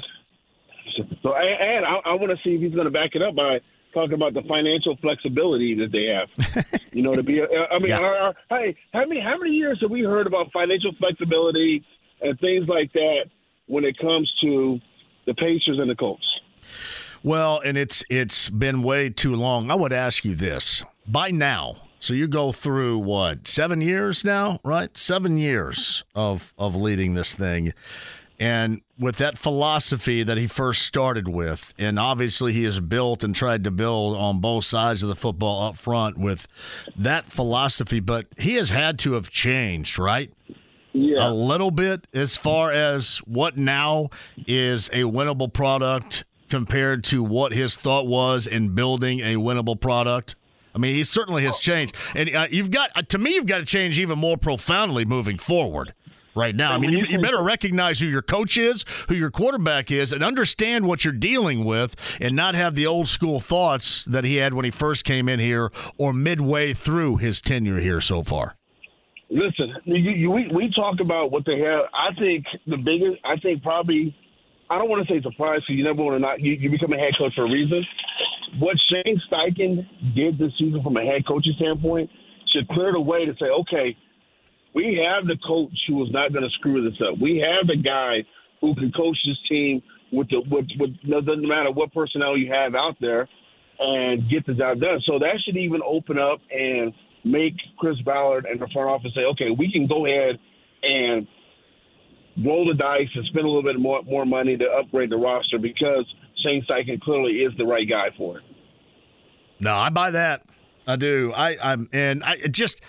[1.21, 3.59] So, and I, I want to see if he's going to back it up by
[3.93, 6.81] talking about the financial flexibility that they have.
[6.93, 7.41] you know, to be.
[7.41, 7.99] Uh, I mean, yeah.
[7.99, 11.83] Uh, uh, hey, how many how many years have we heard about financial flexibility
[12.21, 13.25] and things like that
[13.67, 14.79] when it comes to
[15.25, 16.25] the Pacers and the Colts?
[17.23, 19.71] Well, and it's it's been way too long.
[19.71, 21.75] I would ask you this by now.
[22.01, 24.97] So you go through what seven years now, right?
[24.97, 27.73] Seven years of of leading this thing.
[28.39, 33.35] And with that philosophy that he first started with, and obviously he has built and
[33.35, 36.47] tried to build on both sides of the football up front with
[36.95, 40.31] that philosophy, but he has had to have changed, right?
[40.93, 41.29] Yeah.
[41.29, 44.09] A little bit as far as what now
[44.47, 50.35] is a winnable product compared to what his thought was in building a winnable product.
[50.73, 53.65] I mean, he certainly has changed, and uh, you've got to me, you've got to
[53.65, 55.93] change even more profoundly moving forward
[56.35, 56.73] right now.
[56.73, 60.23] I mean, you, you, better recognize who your coach is, who your quarterback is, and
[60.23, 64.53] understand what you're dealing with, and not have the old school thoughts that he had
[64.53, 68.55] when he first came in here or midway through his tenure here so far.
[69.29, 71.81] Listen, you, you, we we talk about what they have.
[71.93, 74.15] I think the biggest, I think probably,
[74.71, 76.39] I don't want to say surprise because you never want to not.
[76.39, 77.85] You, you become a head coach for a reason.
[78.57, 82.09] What Shane Steichen did this season from a head coaching standpoint
[82.51, 83.95] should clear the way to say, okay,
[84.75, 87.19] we have the coach who is not going to screw this up.
[87.19, 88.27] We have the guy
[88.61, 92.75] who can coach this team with the with, with doesn't matter what personnel you have
[92.75, 93.27] out there
[93.79, 94.99] and get the job done.
[95.05, 99.21] So that should even open up and make Chris Ballard and the front office say,
[99.21, 100.37] okay, we can go ahead
[100.83, 101.27] and
[102.45, 105.57] roll the dice and spend a little bit more more money to upgrade the roster
[105.57, 106.05] because
[106.43, 108.43] Shane Steichen clearly is the right guy for it.
[109.59, 110.43] No, I buy that.
[110.87, 111.31] I do.
[111.35, 112.81] I, I'm and I just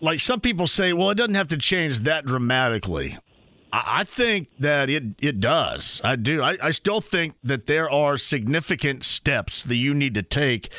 [0.00, 3.18] like some people say, well, it doesn't have to change that dramatically.
[3.72, 6.00] I, think that it it does.
[6.02, 6.42] I do.
[6.42, 10.70] I, I still think that there are significant steps that you need to take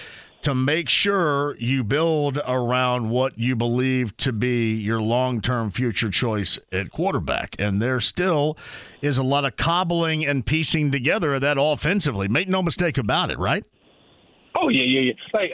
[0.41, 6.09] to make sure you build around what you believe to be your long term future
[6.09, 7.55] choice at quarterback.
[7.59, 8.57] And there still
[9.01, 12.27] is a lot of cobbling and piecing together that offensively.
[12.27, 13.63] Make no mistake about it, right?
[14.55, 15.13] Oh yeah, yeah, yeah.
[15.33, 15.51] Like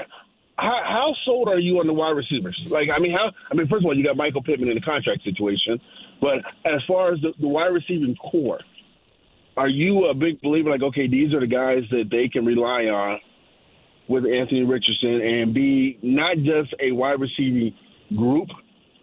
[0.58, 2.60] how, how sold are you on the wide receivers?
[2.67, 3.32] Like, I mean, how?
[3.52, 5.80] I mean, first of all, you got Michael Pittman in the contract situation,
[6.20, 8.62] but as far as the, the wide receiving corps,
[9.56, 10.70] are you a big believer?
[10.70, 13.20] Like, okay, these are the guys that they can rely on
[14.08, 17.74] with Anthony Richardson and be not just a wide receiving
[18.15, 18.50] group,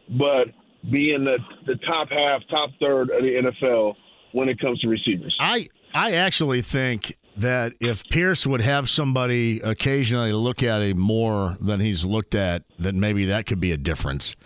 [0.09, 0.49] but
[0.91, 3.95] be in the the top half, top third of the NFL
[4.33, 5.37] when it comes to receivers.
[5.39, 11.57] I I actually think that if Pierce would have somebody occasionally look at him more
[11.61, 14.37] than he's looked at, then maybe that could be a difference.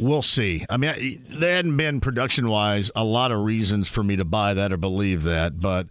[0.00, 0.64] We'll see.
[0.70, 4.54] I mean, there hadn't been production wise a lot of reasons for me to buy
[4.54, 5.88] that or believe that, but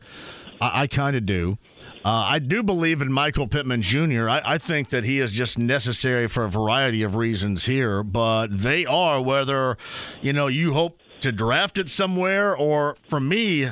[0.59, 1.57] I, I kind of do.
[2.03, 4.27] Uh, I do believe in Michael Pittman Jr.
[4.27, 8.47] I, I, think that he is just necessary for a variety of reasons here, but
[8.47, 9.77] they are whether,
[10.21, 13.69] you know, you hope to draft it somewhere or for me,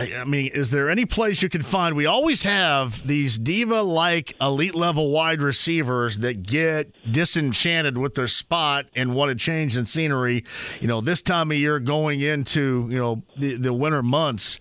[0.00, 1.94] I, I mean, is there any place you can find?
[1.94, 8.28] We always have these diva like elite level wide receivers that get disenchanted with their
[8.28, 10.44] spot and want to change in scenery.
[10.80, 14.58] You know, this time of year going into, you know, the, the winter months.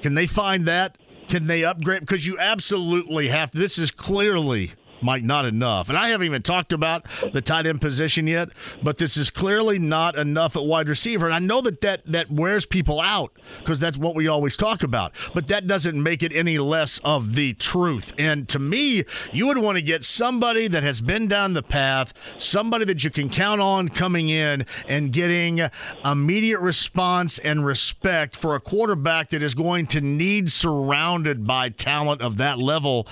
[0.00, 0.96] Can they find that?
[1.28, 2.00] Can they upgrade?
[2.00, 3.50] Because you absolutely have.
[3.52, 5.88] This is clearly Mike, not enough.
[5.88, 8.50] And I haven't even talked about the tight end position yet,
[8.82, 11.26] but this is clearly not enough at wide receiver.
[11.26, 14.82] And I know that that, that wears people out because that's what we always talk
[14.82, 18.12] about, but that doesn't make it any less of the truth.
[18.18, 22.12] And to me, you would want to get somebody that has been down the path,
[22.36, 25.62] somebody that you can count on coming in and getting
[26.04, 32.20] immediate response and respect for a quarterback that is going to need surrounded by talent
[32.20, 33.06] of that level.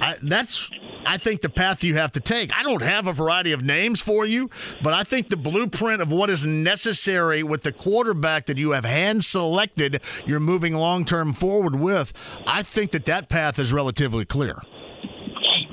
[0.00, 0.70] I, that's
[1.06, 2.54] I think the path you have to take.
[2.54, 4.50] I don't have a variety of names for you,
[4.82, 8.84] but I think the blueprint of what is necessary with the quarterback that you have
[8.84, 12.12] hand selected, you're moving long term forward with.
[12.46, 14.62] I think that that path is relatively clear.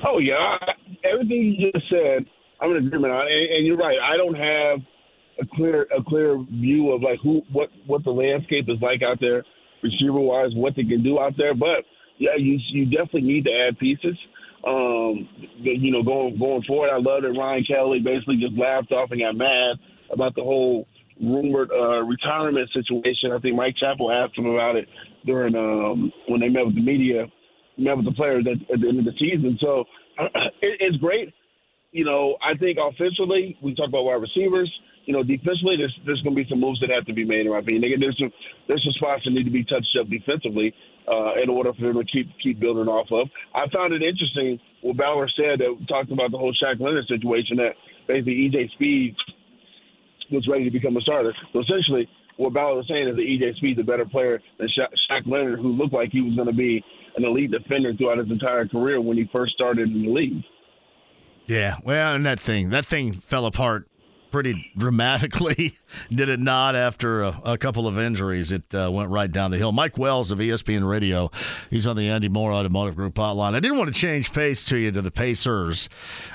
[0.06, 0.56] Oh yeah,
[1.04, 2.24] everything you just said,
[2.60, 3.98] I'm in agreement on, and, and you're right.
[4.00, 4.80] I don't have
[5.40, 9.18] a clear a clear view of like who what what the landscape is like out
[9.20, 9.44] there,
[9.82, 11.54] receiver wise, what they can do out there.
[11.54, 11.84] But
[12.18, 14.16] yeah, you you definitely need to add pieces.
[14.66, 15.28] Um,
[15.60, 19.20] you know, going going forward, I love that Ryan Kelly basically just laughed off and
[19.20, 19.76] got mad
[20.12, 20.88] about the whole
[21.22, 23.32] rumored uh, retirement situation.
[23.32, 24.88] I think Mike Chappell asked him about it
[25.24, 27.26] during um, when they met with the media,
[27.78, 29.56] met with the players at, at the end of the season.
[29.60, 29.84] So
[30.60, 31.32] it, it's great.
[31.92, 34.70] You know, I think offensively, we talk about wide receivers
[35.06, 37.46] you know, defensively, there's there's going to be some moves that have to be made
[37.46, 37.98] in my opinion.
[37.98, 38.30] There's some
[38.66, 40.74] there's some spots that need to be touched up defensively
[41.06, 43.30] uh, in order for them to keep keep building off of.
[43.54, 47.56] I found it interesting what Ballard said that talked about the whole Shaq Leonard situation
[47.62, 47.78] that
[48.10, 49.14] basically EJ Speed
[50.32, 51.32] was ready to become a starter.
[51.52, 54.90] So essentially, what Ballard was saying is that EJ Speed's a better player than Sha-
[55.06, 56.82] Shaq Leonard, who looked like he was going to be
[57.14, 60.42] an elite defender throughout his entire career when he first started in the league.
[61.46, 63.86] Yeah, well, and that thing that thing fell apart
[64.30, 65.72] pretty dramatically,
[66.10, 66.74] did it not?
[66.74, 69.72] After a, a couple of injuries, it uh, went right down the hill.
[69.72, 71.30] Mike Wells of ESPN Radio,
[71.70, 73.54] he's on the Andy Moore Automotive Group hotline.
[73.54, 75.88] I didn't want to change pace to you to the Pacers.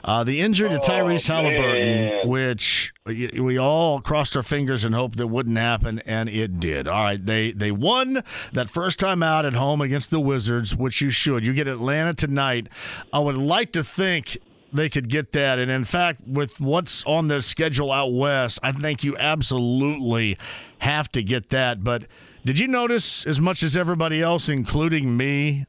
[0.04, 5.18] Uh, the injury to Tyrese oh, Haliburton, which we all crossed our fingers and hoped
[5.18, 6.88] that wouldn't happen, and it did.
[6.88, 8.24] All right, they they won
[8.54, 11.46] that first time out at home against the Wizards, which you should.
[11.46, 12.68] You get Atlanta tonight.
[13.12, 14.38] I would like to think
[14.74, 15.60] they could get that.
[15.60, 20.38] And in fact, with what's on the schedule out west, I think you absolutely
[20.80, 21.84] have to get that.
[21.84, 22.08] But
[22.46, 25.66] did you notice, as much as everybody else, including me,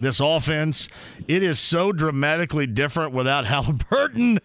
[0.00, 0.88] this offense,
[1.26, 4.38] it is so dramatically different without Haliburton.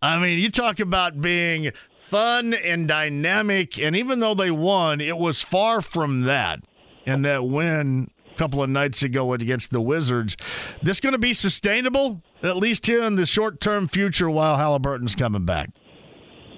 [0.00, 5.18] I mean, you talk about being fun and dynamic, and even though they won, it
[5.18, 6.60] was far from that.
[7.06, 10.36] And that win a couple of nights ago against the Wizards.
[10.82, 15.14] This going to be sustainable, at least here in the short term future, while Haliburton's
[15.14, 15.70] coming back.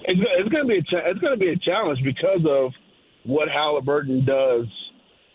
[0.04, 2.72] It's, it's going to be a cha- it's going to be a challenge because of
[3.24, 4.66] what Haliburton does.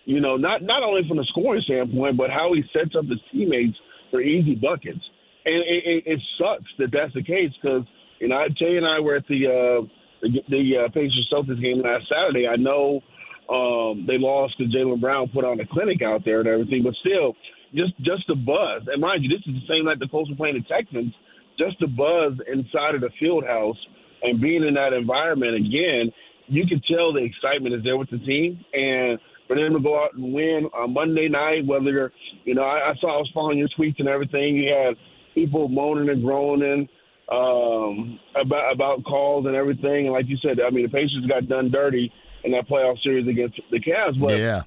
[0.06, 3.20] You know, not not only from the scoring standpoint, but how he sets up his
[3.32, 3.78] teammates
[4.12, 5.02] for easy buckets.
[5.46, 7.84] And it, it, it sucks that that's the case because
[8.20, 9.88] you know Jay and I were at the uh,
[10.22, 12.48] the, the uh, Pacers Celtics game last Saturday.
[12.48, 13.02] I know
[13.50, 16.94] um, they lost because Jaylen Brown put on a clinic out there and everything, but
[17.02, 17.36] still,
[17.76, 18.88] just just the buzz.
[18.88, 21.14] And mind you, this is the same night the Colts were playing the Texans.
[21.58, 23.78] Just the buzz inside of the field house
[24.24, 26.12] and being in that environment again,
[26.48, 28.60] you can tell the excitement is there with the team.
[28.74, 32.12] And for them to go out and win on Monday night, whether
[32.44, 34.56] you know, I, I saw I was following your tweets and everything.
[34.56, 34.96] You had
[35.34, 36.90] people moaning and groaning
[37.32, 40.06] um, about about calls and everything.
[40.06, 42.12] And like you said, I mean, the Pacers got done dirty
[42.44, 44.20] in that playoff series against the Cavs.
[44.20, 44.64] But yeah.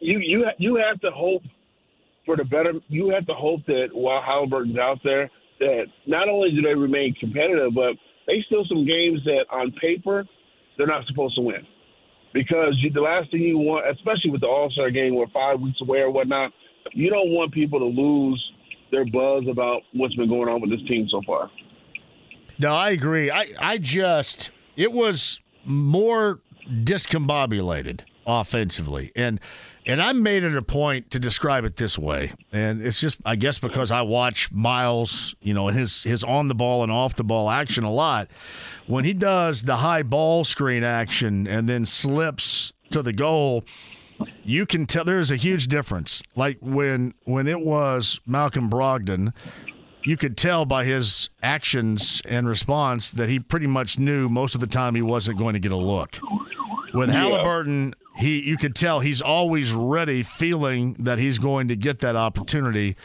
[0.00, 1.42] you you you have to hope
[2.28, 2.74] for the better.
[2.88, 7.14] You have to hope that while Haliburton's out there, that not only do they remain
[7.18, 7.94] competitive, but
[8.26, 10.26] they still some games that on paper
[10.76, 11.66] they're not supposed to win.
[12.34, 15.58] Because you, the last thing you want, especially with the All Star game, where five
[15.58, 16.52] weeks away or whatnot,
[16.92, 18.52] you don't want people to lose
[18.92, 21.50] their buzz about what's been going on with this team so far.
[22.58, 23.30] No, I agree.
[23.30, 29.10] I I just it was more discombobulated offensively.
[29.16, 29.40] And
[29.88, 32.34] And I made it a point to describe it this way.
[32.52, 36.54] And it's just I guess because I watch Myles, you know, his his on the
[36.54, 38.28] ball and off the ball action a lot.
[38.86, 43.64] When he does the high ball screen action and then slips to the goal,
[44.44, 46.22] you can tell there's a huge difference.
[46.36, 49.32] Like when when it was Malcolm Brogdon,
[50.04, 54.60] you could tell by his actions and response that he pretty much knew most of
[54.60, 56.18] the time he wasn't going to get a look.
[56.94, 57.22] With yeah.
[57.22, 62.16] Haliburton, he you could tell he's always ready, feeling that he's going to get that
[62.16, 62.96] opportunity.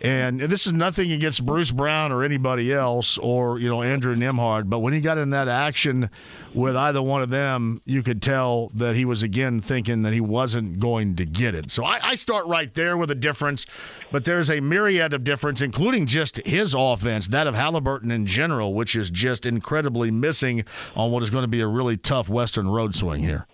[0.00, 4.68] And this is nothing against Bruce Brown or anybody else or, you know, Andrew Nembhard,
[4.70, 6.08] but when he got in that action
[6.54, 10.20] with either one of them, you could tell that he was again thinking that he
[10.20, 11.70] wasn't going to get it.
[11.70, 13.66] So I, I start right there with a difference,
[14.12, 18.74] but there's a myriad of difference, including just his offense, that of Haliburton in general,
[18.74, 20.64] which is just incredibly missing
[20.94, 23.46] on what is going to be a really tough Western road swing here.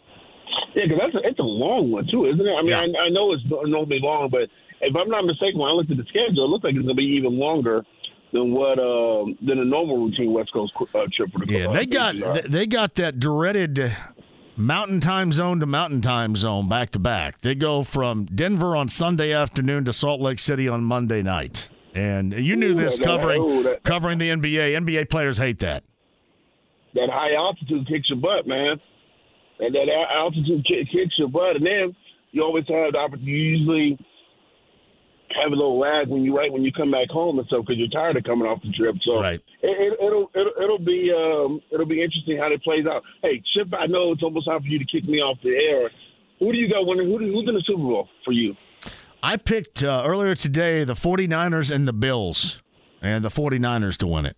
[0.74, 2.50] Yeah, because that's a, it's a long one too, isn't it?
[2.50, 2.80] I mean, yeah.
[2.80, 4.50] I, I know it's normally long, but
[4.80, 6.96] if I'm not mistaken, when I looked at the schedule, it looks like it's going
[6.96, 7.84] to be even longer
[8.32, 11.86] than what uh, than a normal routine West Coast uh, trip for the Yeah, they
[11.86, 12.16] got
[12.50, 13.94] they got that dreaded
[14.56, 17.40] mountain time zone to mountain time zone back to back.
[17.40, 21.70] They go from Denver on Sunday afternoon to Salt Lake City on Monday night.
[21.94, 24.76] And you knew ooh, this that, covering ooh, that, covering the NBA.
[24.84, 25.84] NBA players hate that.
[26.94, 28.80] That high altitude kicks your butt, man.
[29.60, 31.96] And that altitude kicks your butt, and then
[32.32, 33.30] you always have the opportunity.
[33.30, 33.98] You usually
[35.42, 37.78] have a little lag when you right when you come back home and stuff because
[37.78, 38.96] you're tired of coming off the trip.
[39.04, 39.40] So right.
[39.62, 43.02] it, will it, it'll it'll be um, it'll be interesting how it plays out.
[43.22, 45.90] Hey, Chip, I know it's almost time for you to kick me off the air.
[46.40, 47.06] Who do you got winning?
[47.06, 48.56] Who, who's in the Super Bowl for you?
[49.22, 52.60] I picked uh, earlier today the 49ers and the Bills,
[53.00, 54.36] and the 49ers to win it.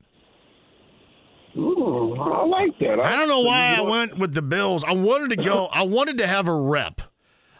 [1.56, 3.00] Ooh, I like that.
[3.00, 4.84] I, I don't know why I went with the Bills.
[4.84, 5.66] I wanted to go.
[5.66, 7.00] I wanted to have a rep.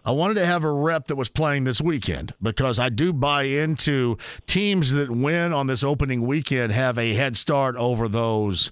[0.05, 3.45] I wanted to have a rep that was playing this weekend because I do buy
[3.45, 8.71] into teams that win on this opening weekend have a head start over those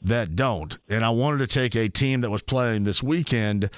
[0.00, 0.78] that don't.
[0.88, 3.68] And I wanted to take a team that was playing this weekend.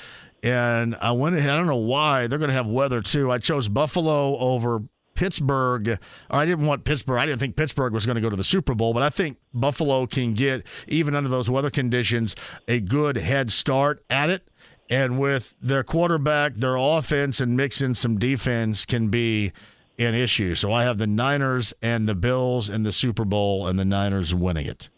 [0.42, 2.26] And I went ahead, I don't know why.
[2.26, 3.32] They're going to have weather too.
[3.32, 4.82] I chose Buffalo over
[5.18, 5.98] Pittsburgh.
[6.30, 7.18] I didn't want Pittsburgh.
[7.18, 9.36] I didn't think Pittsburgh was going to go to the Super Bowl, but I think
[9.52, 12.36] Buffalo can get, even under those weather conditions,
[12.68, 14.46] a good head start at it.
[14.88, 19.52] And with their quarterback, their offense, and mixing some defense can be
[19.98, 20.54] an issue.
[20.54, 24.32] So I have the Niners and the Bills in the Super Bowl, and the Niners
[24.32, 24.88] winning it.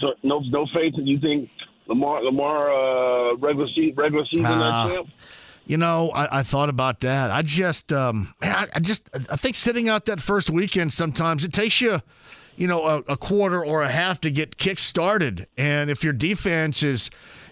[0.00, 1.48] So no, no faith that you think
[1.86, 5.06] Lamar, Lamar, uh, regular season, regular season uh, champ.
[5.66, 7.32] You know, I, I, thought about that.
[7.32, 11.52] I just, um, I, I, just, I think sitting out that first weekend sometimes it
[11.52, 12.00] takes you,
[12.56, 16.12] you know, a, a quarter or a half to get kick started, and if your
[16.12, 17.10] defense is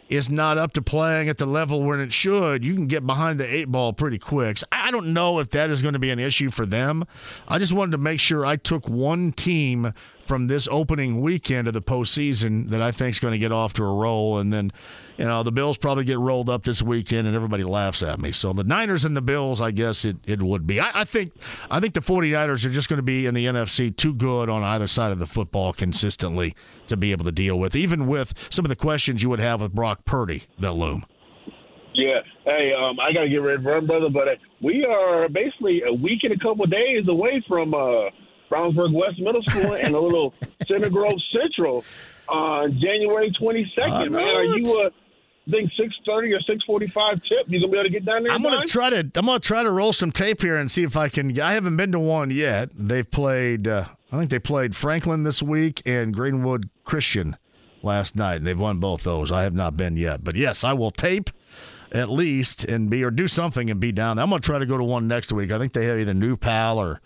[0.09, 3.41] is not up to playing at the level when it should, you can get behind
[3.41, 4.59] the eight ball pretty quick.
[4.59, 7.05] So I don't know if that is going to be an issue for them.
[7.49, 9.93] I just wanted to make sure I took one team
[10.25, 13.75] from this opening weekend of the postseason that I think is going to get off
[13.75, 14.39] to a roll.
[14.39, 14.73] And then,
[15.17, 18.33] you know, the Bills probably get rolled up this weekend and everybody laughs at me.
[18.33, 20.81] So the Niners and the Bills, I guess it, it would be.
[20.81, 21.33] I, I think
[21.71, 24.63] I think the 49ers are just going to be in the NFC too good on
[24.63, 26.55] either side of the football consistently
[26.87, 29.61] to be able to deal with, even with some of the questions you would have
[29.61, 31.05] with Brock Purdy that loom.
[31.93, 32.21] Yeah.
[32.45, 35.83] Hey, um, I got to get ready to run, brother, but uh, we are basically
[35.87, 38.11] a week and a couple days away from uh,–
[38.55, 40.33] Brownsburg West Middle School and a little
[40.69, 41.85] Center Grove Central
[42.29, 44.11] on January 22nd.
[44.11, 44.91] Man, are you a uh,
[45.51, 47.47] think six thirty or six forty five tip.
[47.49, 48.33] You gonna be able to get down there?
[48.33, 48.99] I'm gonna try to.
[48.99, 51.39] I'm gonna try to roll some tape here and see if I can.
[51.39, 52.71] I haven't been to one yet.
[52.75, 53.69] They've played.
[53.69, 57.37] Uh, I think they played Franklin this week and Greenwood Christian
[57.83, 58.37] last night.
[58.37, 59.31] And they've won both those.
[59.31, 61.31] I have not been yet, but yes, I will tape
[61.93, 64.17] at least and be or do something and be down.
[64.17, 64.25] There.
[64.25, 65.51] I'm gonna try to go to one next week.
[65.51, 67.01] I think they have either New Pal or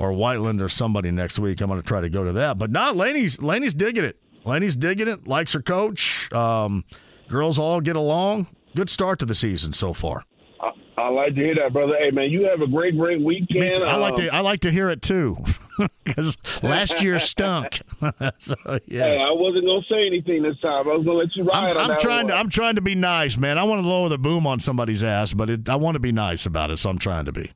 [0.00, 1.60] or Whiteland or somebody next week.
[1.60, 2.58] I'm going to try to go to that.
[2.58, 3.40] But not Laney's.
[3.40, 4.18] Laney's digging it.
[4.44, 5.28] Laney's digging it.
[5.28, 6.32] Likes her coach.
[6.32, 6.84] Um,
[7.28, 8.48] girls all get along.
[8.74, 10.24] Good start to the season so far.
[10.60, 11.94] I, I, like to hear that, brother.
[11.98, 13.84] Hey, man, you have a great, great weekend.
[13.84, 14.28] I like um, to.
[14.28, 15.36] I like to hear it too,
[16.04, 17.80] because last year stunk.
[18.38, 18.54] so
[18.86, 19.02] yes.
[19.02, 20.88] Hey, I wasn't gonna say anything this time.
[20.88, 21.76] I was gonna let you ride.
[21.76, 22.28] I'm, I'm trying one.
[22.28, 22.34] to.
[22.34, 23.58] I'm trying to be nice, man.
[23.58, 26.12] I want to lower the boom on somebody's ass, but it, I want to be
[26.12, 27.50] nice about it, so I'm trying to be.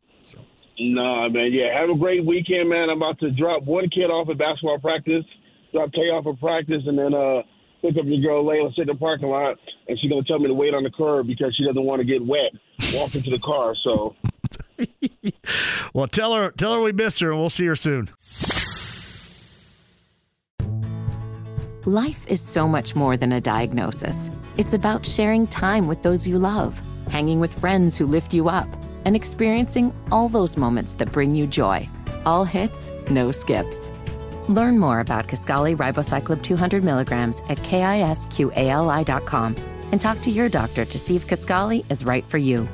[0.79, 1.53] Nah, man.
[1.53, 2.91] Yeah, have a great weekend, man.
[2.91, 5.25] I'm about to drop one kid off at basketball practice,
[5.73, 7.43] drop Tay off at practice, and then uh,
[7.81, 9.57] pick up your girl Layla, sit in the parking lot,
[9.89, 12.05] and she's gonna tell me to wait on the curb because she doesn't want to
[12.05, 12.51] get wet
[12.93, 13.75] walking to the car.
[13.85, 14.17] So,
[15.95, 18.11] well, tell her tell her we miss her, and we'll see her soon.
[21.87, 24.31] Life is so much more than a diagnosis.
[24.57, 28.69] It's about sharing time with those you love, hanging with friends who lift you up
[29.05, 31.89] and experiencing all those moments that bring you joy.
[32.25, 33.93] All hits, no skips.
[34.49, 39.55] Learn more about Kisqali Ribociclib 200 milligrams at kisqali.com
[39.93, 42.69] and talk to your doctor to see if Kaskali is right for you.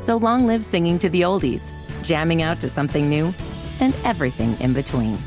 [0.00, 1.72] So long live singing to the oldies,
[2.02, 3.32] jamming out to something new,
[3.80, 5.18] and everything in between.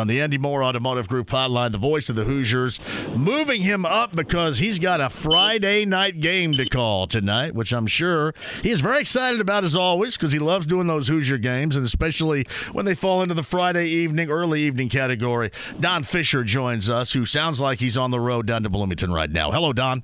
[0.00, 2.80] On the Andy Moore Automotive Group hotline, the voice of the Hoosiers,
[3.14, 7.86] moving him up because he's got a Friday night game to call tonight, which I'm
[7.86, 11.84] sure he's very excited about as always because he loves doing those Hoosier games, and
[11.84, 15.50] especially when they fall into the Friday evening, early evening category.
[15.78, 19.30] Don Fischer joins us, who sounds like he's on the road down to Bloomington right
[19.30, 19.52] now.
[19.52, 20.02] Hello, Don.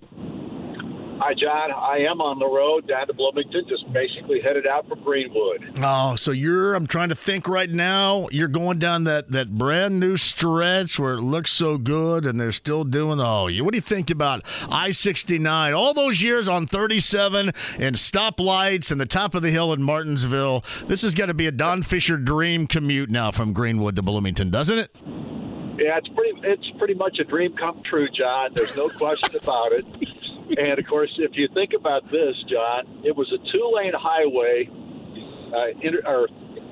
[1.27, 1.73] Hi, John.
[1.73, 5.77] I am on the road down to Bloomington, just basically headed out for Greenwood.
[5.83, 9.99] Oh, so you're, I'm trying to think right now, you're going down that, that brand
[9.99, 13.81] new stretch where it looks so good and they're still doing, oh, what do you
[13.81, 15.75] think about I 69?
[15.75, 17.49] All those years on 37
[17.81, 20.65] and stoplights and the top of the hill in Martinsville.
[20.87, 24.53] This is going to be a Don Fischer dream commute now from Greenwood to Bloomington,
[24.53, 24.93] doesn't it?
[25.77, 26.41] Yeah, it's pretty.
[26.45, 28.51] It's pretty much a dream come true, John.
[28.55, 29.85] There's no question about it.
[30.59, 34.71] And of course, if you think about this, John, it was a two-lane highway.
[35.51, 36.29] Uh, inter, or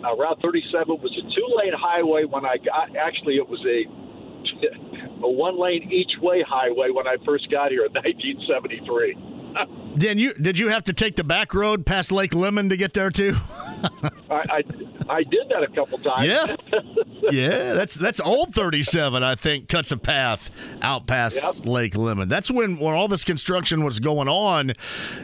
[0.06, 2.94] uh, Route 37 was a two-lane highway when I got.
[2.96, 3.84] Actually, it was a
[5.24, 9.84] a one-lane each-way highway when I first got here in 1973.
[9.97, 12.95] Then you did you have to take the back road past Lake Lemon to get
[12.95, 13.36] there too?
[14.30, 14.62] I, I,
[15.09, 16.26] I did that a couple times.
[16.26, 16.57] Yeah,
[17.30, 17.74] yeah.
[17.74, 19.22] That's that's old thirty seven.
[19.22, 20.51] I think cuts a path
[20.82, 21.66] out past yep.
[21.66, 22.28] Lake Lemon.
[22.28, 24.70] That's when when all this construction was going on.
[24.70, 24.74] Eh,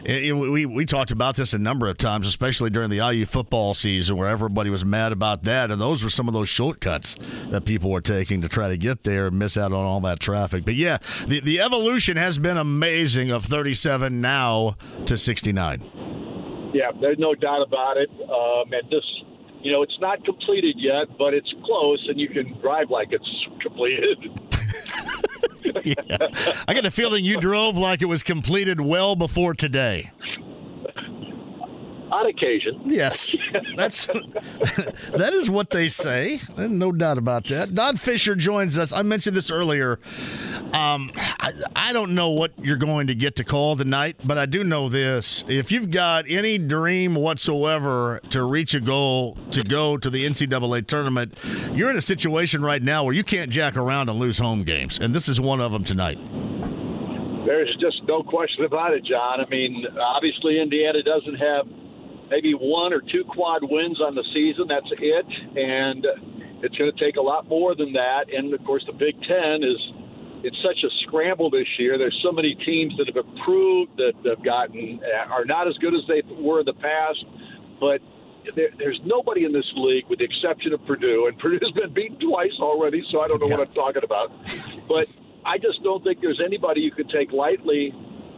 [0.05, 2.97] eh, it, it, we we talked about this a number of times, especially during the
[2.97, 6.49] IU football season, where everybody was mad about that, and those were some of those
[6.49, 7.15] shortcuts
[7.49, 10.19] that people were taking to try to get there and miss out on all that
[10.19, 10.63] traffic.
[10.63, 14.60] But yeah, the the evolution has been amazing of thirty seven now
[15.05, 16.71] to 69.
[16.73, 18.09] Yeah, there's no doubt about it.
[18.09, 19.05] Um, and this,
[19.61, 23.47] you know, it's not completed yet, but it's close, and you can drive like it's
[23.61, 24.17] completed.
[25.83, 26.27] yeah.
[26.67, 30.11] I get a feeling you drove like it was completed well before today
[32.11, 32.81] on occasion.
[32.85, 33.35] Yes,
[33.75, 34.05] that's
[35.15, 36.39] that is what they say.
[36.57, 37.73] No doubt about that.
[37.73, 38.91] Don Fischer joins us.
[38.91, 39.99] I mentioned this earlier.
[40.73, 44.45] Um, I, I don't know what you're going to get to call tonight, but I
[44.45, 49.97] do know this: if you've got any dream whatsoever to reach a goal to go
[49.97, 51.37] to the NCAA tournament,
[51.73, 54.99] you're in a situation right now where you can't jack around and lose home games,
[54.99, 56.19] and this is one of them tonight.
[57.45, 59.41] There's just no question about it, John.
[59.41, 61.65] I mean, obviously Indiana doesn't have
[62.31, 64.67] maybe one or two quad wins on the season.
[64.67, 65.25] That's it.
[65.59, 66.07] And
[66.63, 68.33] it's going to take a lot more than that.
[68.33, 69.77] And of course, the Big Ten is
[70.43, 71.99] it's such a scramble this year.
[71.99, 75.93] There's so many teams that have improved that have gotten uh, are not as good
[75.93, 77.23] as they were in the past,
[77.79, 78.01] but
[78.55, 82.17] there, there's nobody in this league, with the exception of Purdue, and Purdue's been beaten
[82.17, 83.57] twice already, so I don't know yeah.
[83.57, 84.31] what I'm talking about.
[84.87, 85.07] But
[85.45, 87.93] I just don't think there's anybody you could take lightly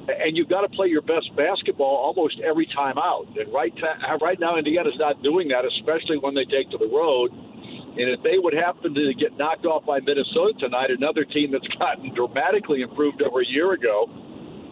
[0.07, 3.27] and you've got to play your best basketball almost every time out.
[3.37, 6.87] And right ta- right now, Indiana's not doing that, especially when they take to the
[6.87, 7.31] road.
[7.31, 11.67] And if they would happen to get knocked off by Minnesota tonight, another team that's
[11.79, 14.09] gotten dramatically improved over a year ago,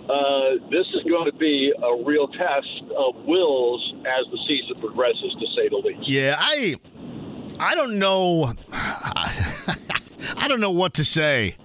[0.09, 5.35] uh, this is going to be a real test of wills as the season progresses,
[5.39, 6.09] to say the least.
[6.09, 6.75] Yeah, I,
[7.59, 11.55] I don't know, I don't know what to say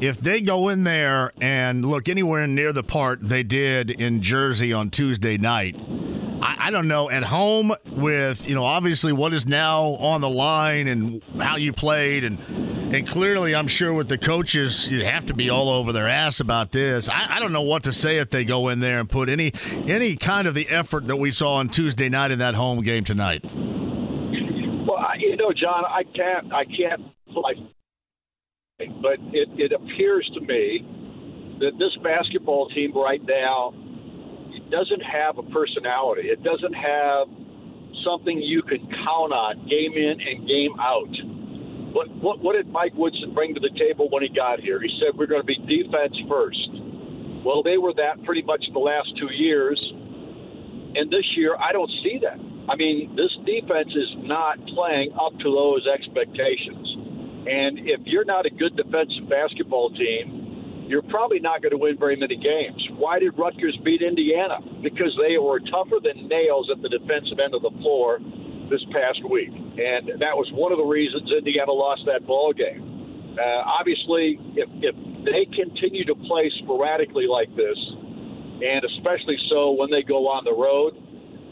[0.00, 4.72] if they go in there and look anywhere near the part they did in Jersey
[4.72, 5.76] on Tuesday night,
[6.40, 10.30] I, I, don't know, at home with, you know, obviously what is now on the
[10.30, 12.38] line and how you played and
[12.94, 16.40] and clearly I'm sure with the coaches you have to be all over their ass
[16.40, 17.08] about this.
[17.08, 19.52] I, I don't know what to say if they go in there and put any
[19.86, 23.04] any kind of the effort that we saw on Tuesday night in that home game
[23.04, 23.44] tonight.
[23.44, 27.58] Well, you know, John, I can't I can't like
[29.02, 30.86] but it, it appears to me
[31.60, 33.74] that this basketball team right now
[34.70, 36.28] doesn't have a personality.
[36.28, 37.28] It doesn't have
[38.04, 41.10] something you can count on game in and game out.
[41.92, 44.80] What, what, what did Mike Woodson bring to the table when he got here?
[44.80, 46.70] He said we're going to be defense first.
[47.44, 49.82] Well, they were that pretty much the last two years.
[50.94, 52.38] And this year, I don't see that.
[52.68, 56.89] I mean, this defense is not playing up to those expectations.
[57.46, 61.96] And if you're not a good defensive basketball team, you're probably not going to win
[61.96, 62.82] very many games.
[62.98, 64.58] Why did Rutgers beat Indiana?
[64.82, 68.18] Because they were tougher than nails at the defensive end of the floor
[68.68, 73.34] this past week, and that was one of the reasons Indiana lost that ball game.
[73.38, 74.94] Uh, obviously, if, if
[75.26, 77.78] they continue to play sporadically like this,
[78.62, 80.94] and especially so when they go on the road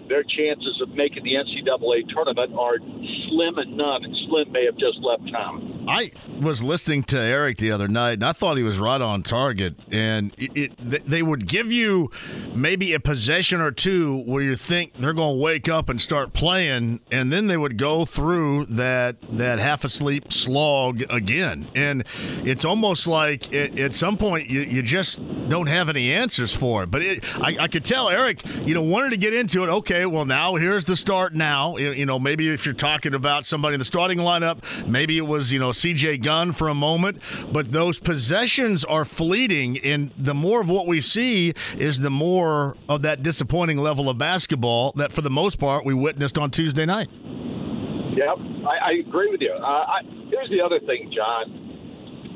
[0.09, 2.81] their chances of making the NCAA tournament are
[3.29, 5.87] slim and none, and Slim may have just left town.
[5.89, 9.23] I was listening to Eric the other night, and I thought he was right on
[9.23, 9.75] target.
[9.91, 12.11] And it, it they would give you
[12.55, 16.33] maybe a possession or two where you think they're going to wake up and start
[16.33, 21.69] playing, and then they would go through that that half asleep slog again.
[21.75, 22.05] And
[22.45, 26.83] it's almost like it, at some point you, you just don't have any answers for
[26.83, 26.91] it.
[26.91, 29.69] But I, I could tell Eric, you know, wanted to get into it.
[29.69, 31.35] Okay, well now here's the start.
[31.35, 35.27] Now you know maybe if you're talking about somebody in the starting lineup, maybe it
[35.27, 36.19] was you know C.J.
[36.19, 37.21] Gunn for a moment,
[37.53, 42.77] but those possessions are fleeting, and the more of what we see is the more
[42.89, 46.87] of that disappointing level of basketball that for the most part we witnessed on Tuesday
[46.87, 47.09] night.
[47.13, 49.53] Yep, I, I agree with you.
[49.53, 50.01] Uh, I,
[50.31, 51.67] here's the other thing, John.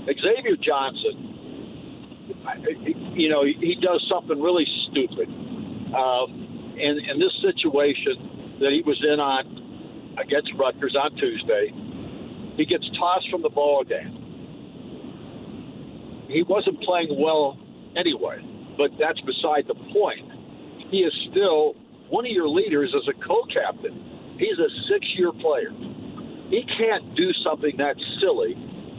[0.07, 1.33] Xavier Johnson
[3.15, 5.29] you know, he does something really stupid.
[5.95, 9.45] Um, in, in this situation that he was in on
[10.19, 11.73] against Rutgers on Tuesday,
[12.57, 14.19] he gets tossed from the ball game.
[16.29, 17.59] He wasn't playing well
[17.97, 18.41] anyway,
[18.77, 20.29] but that's beside the point.
[20.91, 21.75] He is still
[22.09, 24.37] one of your leaders as a co-captain.
[24.39, 25.73] He's a six-year player.
[26.49, 28.57] He can't do something that silly,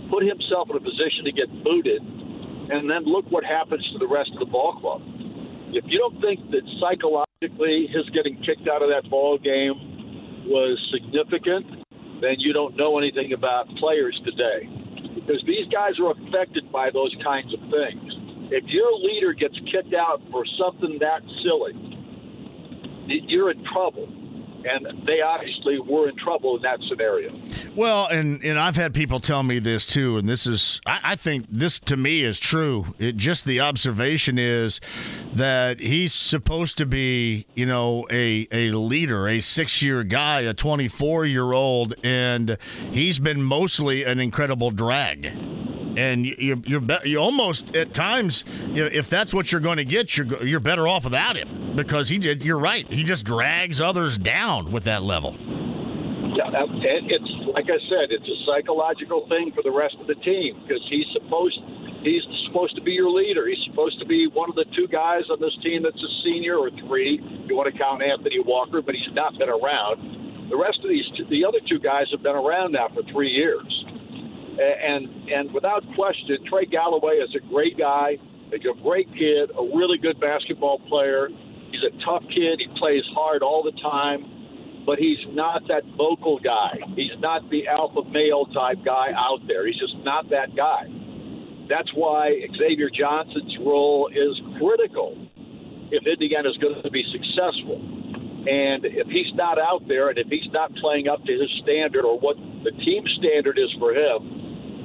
[0.09, 4.07] put himself in a position to get booted and then look what happens to the
[4.07, 5.01] rest of the ball club.
[5.73, 9.92] If you don't think that psychologically his getting kicked out of that ball game
[10.45, 11.65] was significant,
[12.21, 14.69] then you don't know anything about players today.
[15.15, 18.13] Because these guys are affected by those kinds of things.
[18.51, 21.73] If your leader gets kicked out for something that silly,
[23.07, 24.07] you're in trouble
[24.65, 27.33] and they obviously were in trouble in that scenario.
[27.75, 31.15] Well, and and I've had people tell me this too, and this is I, I
[31.15, 32.93] think this to me is true.
[32.99, 34.79] It just the observation is
[35.33, 40.53] that he's supposed to be, you know, a a leader, a six year guy, a
[40.53, 42.57] twenty four year old, and
[42.91, 45.33] he's been mostly an incredible drag
[45.97, 48.43] and you're you're, be, you almost at times
[48.75, 52.17] if that's what you're going to get, you're you're better off without him because he
[52.17, 52.43] did.
[52.43, 52.91] You're right.
[52.91, 55.37] He just drags others down with that level.
[56.33, 60.61] Yeah, it's like I said, it's a psychological thing for the rest of the team
[60.65, 61.59] because he's supposed
[62.01, 63.47] he's supposed to be your leader.
[63.47, 66.57] He's supposed to be one of the two guys on this team that's a senior
[66.57, 67.21] or three.
[67.45, 70.49] You want to count Anthony Walker, but he's not been around.
[70.49, 73.65] The rest of these, the other two guys have been around now for three years.
[74.59, 78.17] And and without question, Trey Galloway is a great guy,
[78.53, 81.29] He's a great kid, a really good basketball player.
[81.71, 82.61] He's a tough kid.
[82.61, 86.77] He plays hard all the time, but he's not that vocal guy.
[86.95, 89.65] He's not the alpha male type guy out there.
[89.65, 90.85] He's just not that guy.
[91.67, 95.17] That's why Xavier Johnson's role is critical
[95.89, 97.81] if Indiana is going to be successful.
[98.45, 102.05] And if he's not out there and if he's not playing up to his standard
[102.05, 104.42] or what the team standard is for him,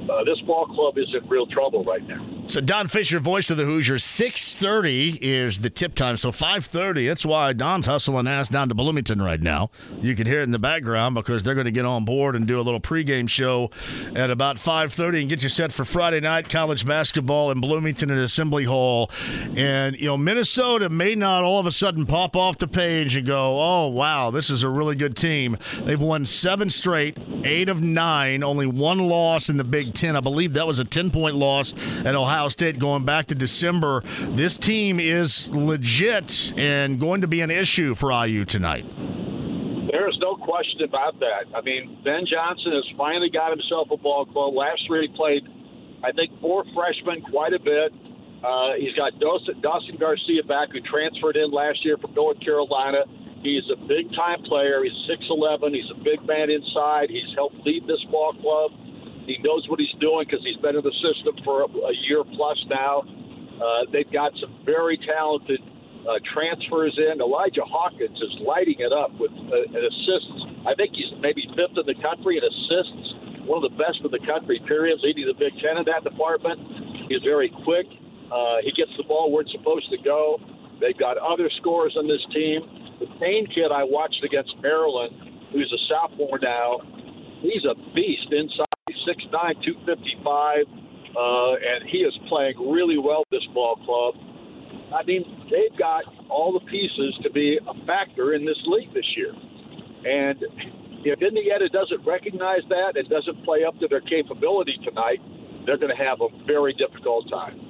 [0.09, 2.38] uh, this ball club is in real trouble right now.
[2.49, 6.17] So Don Fischer, voice of the Hoosiers, six thirty is the tip time.
[6.17, 7.07] So five thirty.
[7.07, 9.69] That's why Don's hustling ass down to Bloomington right now.
[10.01, 12.47] You can hear it in the background because they're going to get on board and
[12.47, 13.69] do a little pregame show
[14.15, 18.09] at about five thirty and get you set for Friday night college basketball in Bloomington
[18.09, 19.11] at Assembly Hall.
[19.55, 23.27] And you know Minnesota may not all of a sudden pop off the page and
[23.27, 27.83] go, "Oh wow, this is a really good team." They've won seven straight, eight of
[27.83, 30.15] nine, only one loss in the Big Ten.
[30.15, 32.38] I believe that was a ten point loss at Ohio.
[32.39, 34.01] Ohio State going back to December.
[34.31, 38.87] This team is legit and going to be an issue for IU tonight.
[39.91, 41.51] There's no question about that.
[41.53, 44.53] I mean, Ben Johnson has finally got himself a ball club.
[44.53, 45.43] Last year he played,
[46.01, 47.91] I think, four freshmen quite a bit.
[48.39, 53.03] Uh, he's got Dawson, Dawson Garcia back, who transferred in last year from North Carolina.
[53.43, 54.79] He's a big time player.
[54.79, 55.75] He's 6'11.
[55.75, 57.11] He's a big man inside.
[57.11, 58.71] He's helped lead this ball club.
[59.29, 62.25] He knows what he's doing because he's been in the system for a, a year
[62.25, 63.05] plus now.
[63.61, 65.61] Uh, they've got some very talented
[66.09, 67.21] uh, transfers in.
[67.21, 70.65] Elijah Hawkins is lighting it up with uh, assists.
[70.65, 74.09] I think he's maybe fifth in the country in assists, one of the best in
[74.09, 76.57] the country, period, leading the Big Ten in that department.
[77.05, 77.85] He's very quick.
[78.33, 80.41] Uh, he gets the ball where it's supposed to go.
[80.81, 82.65] They've got other scorers on this team.
[82.97, 85.13] The Payne kid I watched against Maryland,
[85.51, 86.81] who's a sophomore now,
[87.41, 88.65] he's a beast inside
[89.07, 89.31] 6'9",
[89.63, 90.65] 255,
[91.15, 94.15] uh, and he is playing really well this ball club.
[94.93, 99.05] I mean, they've got all the pieces to be a factor in this league this
[99.15, 99.33] year.
[100.05, 100.37] And
[101.05, 105.19] if Indiana doesn't recognize that and doesn't play up to their capability tonight,
[105.65, 107.68] they're going to have a very difficult time.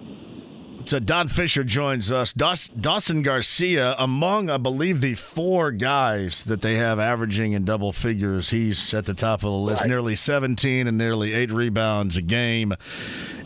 [0.90, 2.34] So uh, Don Fischer joins us.
[2.34, 8.50] Dawson Garcia, among, I believe, the four guys that they have averaging in double figures,
[8.50, 9.84] he's at the top of the list.
[9.84, 9.90] Right.
[9.90, 12.74] Nearly 17 and nearly eight rebounds a game.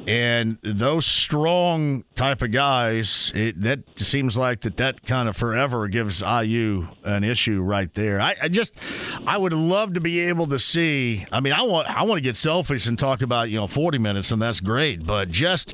[0.08, 5.88] And those strong type of guys, it, that seems like that that kind of forever
[5.88, 8.20] gives IU an issue right there.
[8.20, 8.78] I, I, just,
[9.26, 11.26] I would love to be able to see.
[11.32, 13.98] I mean, I want, I want to get selfish and talk about you know 40
[13.98, 15.06] minutes, and that's great.
[15.06, 15.74] But just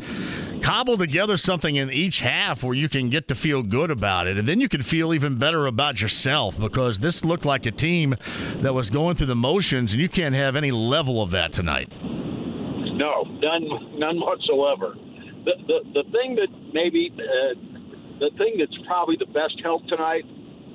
[0.62, 4.38] cobble together something in each half where you can get to feel good about it,
[4.38, 8.16] and then you can feel even better about yourself because this looked like a team
[8.58, 11.92] that was going through the motions, and you can't have any level of that tonight.
[13.24, 14.95] No, none, none whatsoever.
[15.45, 17.53] The the, the thing that maybe uh,
[18.20, 20.24] the thing that's probably the best help tonight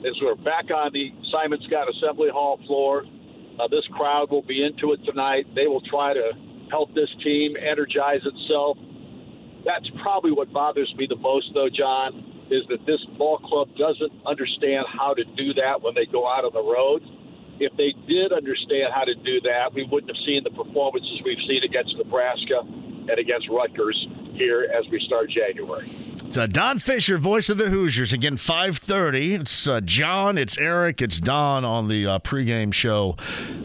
[0.04, 3.04] is we're back on the Simon Skjodt Assembly Hall floor.
[3.58, 5.46] Uh, this crowd will be into it tonight.
[5.54, 6.32] They will try to
[6.70, 8.76] help this team energize itself.
[9.64, 14.12] That's probably what bothers me the most, though, John, is that this ball club doesn't
[14.26, 17.00] understand how to do that when they go out on the road
[17.60, 21.38] if they did understand how to do that, we wouldn't have seen the performances we've
[21.46, 25.88] seen against Nebraska and against Rutgers here as we start January.
[26.26, 28.14] It's uh, Don Fischer, voice of the Hoosiers.
[28.14, 29.40] Again, 5.30.
[29.40, 33.14] It's uh, John, it's Eric, it's Don on the uh, pregame show.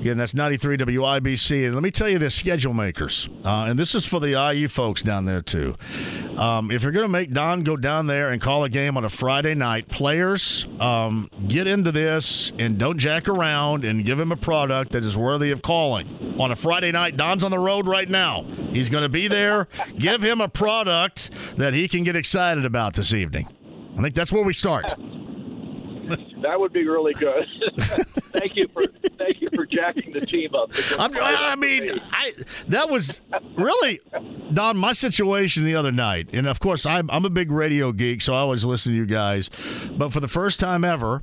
[0.02, 1.66] Again, that's 93 WIBC.
[1.66, 3.30] And let me tell you this, schedule makers.
[3.46, 5.76] Uh, and this is for the IU folks down there, too.
[6.36, 9.06] Um, if you're going to make Don go down there and call a game on
[9.06, 14.34] a Friday night, players, um, get into this and don't jack around and give him
[14.34, 16.36] a product that is worthy of calling.
[16.40, 18.44] On a Friday night, Don's on the road right now.
[18.72, 19.68] He's going to be there.
[19.98, 23.48] give him a product that he can get excited about this evening.
[23.98, 24.94] I think that's where we start.
[26.42, 27.46] that would be really good.
[27.78, 28.86] thank you for
[29.18, 30.72] thank you for jacking the team up.
[30.98, 32.02] i mean, me.
[32.12, 32.34] I
[32.68, 33.22] that was
[33.56, 34.00] really
[34.54, 38.22] Don my situation the other night, and of course I'm I'm a big radio geek,
[38.22, 39.50] so I always listen to you guys.
[39.92, 41.22] But for the first time ever,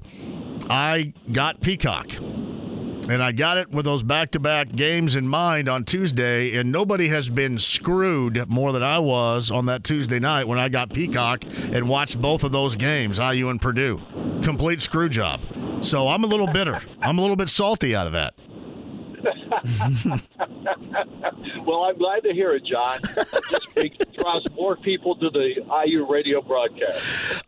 [0.69, 2.11] I got Peacock.
[3.09, 6.73] And I got it with those back to back games in mind on Tuesday, and
[6.73, 10.93] nobody has been screwed more than I was on that Tuesday night when I got
[10.93, 14.01] Peacock and watched both of those games, IU and Purdue.
[14.43, 15.41] Complete screw job.
[15.83, 16.81] So I'm a little bitter.
[17.01, 18.35] I'm a little bit salty out of that.
[21.67, 23.01] well, I'm glad to hear it, John.
[23.77, 24.06] It just draws
[24.67, 27.01] more people to the IU radio broadcast.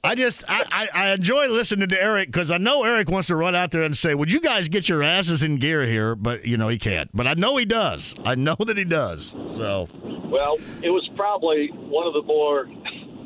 [0.05, 3.35] I just I, I, I enjoy listening to Eric because I know Eric wants to
[3.35, 6.47] run out there and say, "Would you guys get your asses in gear here?" But
[6.47, 7.11] you know he can't.
[7.13, 8.15] But I know he does.
[8.25, 9.37] I know that he does.
[9.47, 9.89] So.
[10.31, 12.69] Well, it was probably one of the more.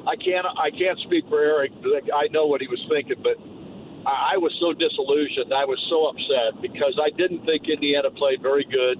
[0.09, 1.73] I can't I can't speak for Eric.
[2.17, 3.37] I know what he was thinking, but
[4.09, 5.53] I was so disillusioned.
[5.53, 8.97] I was so upset because I didn't think Indiana played very good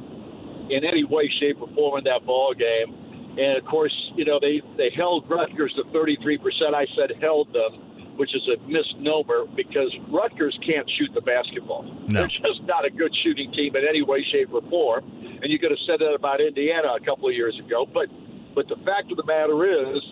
[0.69, 3.02] in any way, shape, or form in that ball game.
[3.39, 6.75] And of course, you know they they held Rutgers to 33 percent.
[6.75, 11.85] I said held them, which is a misnomer because Rutgers can't shoot the basketball.
[12.09, 12.21] No.
[12.21, 15.05] They're just not a good shooting team in any way, shape, or form.
[15.43, 17.87] And you could have said that about Indiana a couple of years ago.
[17.87, 18.09] But
[18.55, 20.03] but the fact of the matter is,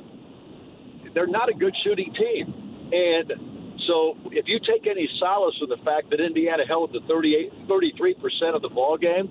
[1.15, 2.89] they're not a good shooting team.
[2.91, 7.69] And so if you take any solace in the fact that Indiana held the 38,
[7.69, 9.29] 33% of the ball game,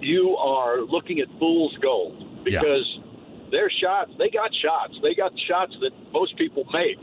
[0.00, 2.98] you are looking at fool's gold because.
[3.52, 4.96] Their shots, they got shots.
[5.04, 6.98] They got shots that most people make.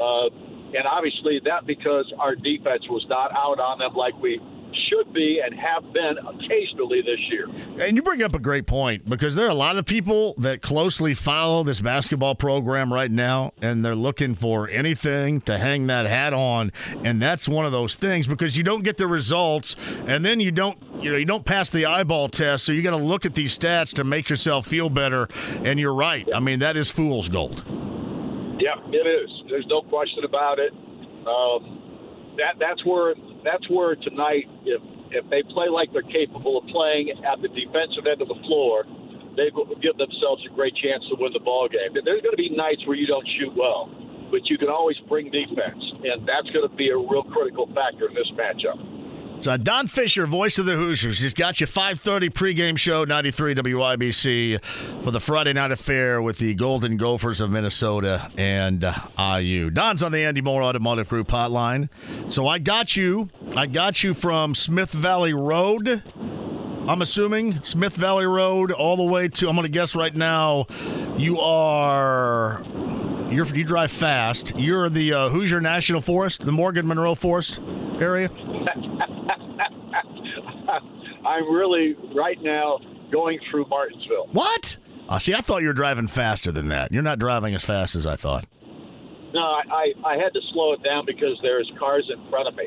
[0.00, 0.32] Uh,
[0.72, 4.40] and obviously that because our defense was not out on them like we
[4.88, 7.48] should be and have been occasionally this year.
[7.78, 10.62] And you bring up a great point because there are a lot of people that
[10.62, 16.06] closely follow this basketball program right now, and they're looking for anything to hang that
[16.06, 16.72] hat on.
[17.04, 20.50] And that's one of those things because you don't get the results, and then you
[20.50, 20.78] don't.
[21.00, 23.58] You know, you don't pass the eyeball test, so you got to look at these
[23.58, 25.28] stats to make yourself feel better.
[25.64, 26.28] And you're right.
[26.32, 27.64] I mean, that is fool's gold.
[28.60, 29.30] Yeah, it is.
[29.50, 30.72] There's no question about it.
[31.26, 33.14] Um, that that's where
[33.44, 34.82] that's where tonight, if
[35.12, 38.88] if they play like they're capable of playing at the defensive end of the floor,
[39.36, 41.92] they will give themselves a great chance to win the ball game.
[41.92, 43.92] There's going to be nights where you don't shoot well,
[44.32, 48.08] but you can always bring defense, and that's going to be a real critical factor
[48.08, 48.80] in this matchup.
[49.42, 51.18] It's uh, Don Fischer, voice of the Hoosiers.
[51.18, 54.64] He's got you 5:30 pregame show, 93 WIBC,
[55.02, 58.94] for the Friday night affair with the Golden Gophers of Minnesota and uh,
[59.40, 59.70] IU.
[59.70, 61.88] Don's on the Andy Moore Automotive Group hotline.
[62.28, 63.30] So I got you.
[63.56, 66.04] I got you from Smith Valley Road.
[66.86, 69.48] I'm assuming Smith Valley Road all the way to.
[69.48, 70.66] I'm going to guess right now.
[71.16, 72.62] You are.
[73.32, 74.54] You drive fast.
[74.54, 77.58] You're the uh, Hoosier National Forest, the Morgan Monroe Forest
[78.00, 78.30] area.
[81.32, 82.78] I'm really right now
[83.10, 84.28] going through Martinsville.
[84.32, 84.76] What?
[85.08, 86.92] Uh, see, I thought you were driving faster than that.
[86.92, 88.46] You're not driving as fast as I thought.
[89.32, 92.54] No, I, I, I had to slow it down because there's cars in front of
[92.54, 92.66] me.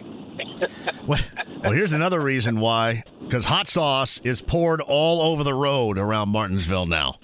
[1.07, 1.19] well,
[1.61, 3.03] well, here's another reason why.
[3.21, 7.17] Because hot sauce is poured all over the road around Martinsville now.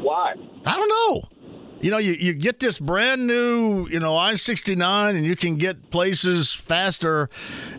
[0.00, 0.34] Why?
[0.64, 1.28] I don't know.
[1.80, 5.34] You know, you, you get this brand new, you know, I sixty nine, and you
[5.34, 7.30] can get places faster,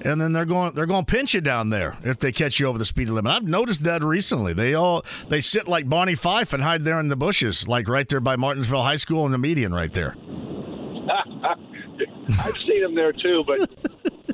[0.02, 2.66] and then they're going they're going to pinch you down there if they catch you
[2.66, 3.32] over the speed limit.
[3.32, 4.54] I've noticed that recently.
[4.54, 8.10] They all they sit like Barney Fife and hide there in the bushes, like right
[8.10, 10.16] there by Martinsville High School and the median right there.
[12.40, 13.70] I've seen them there too, but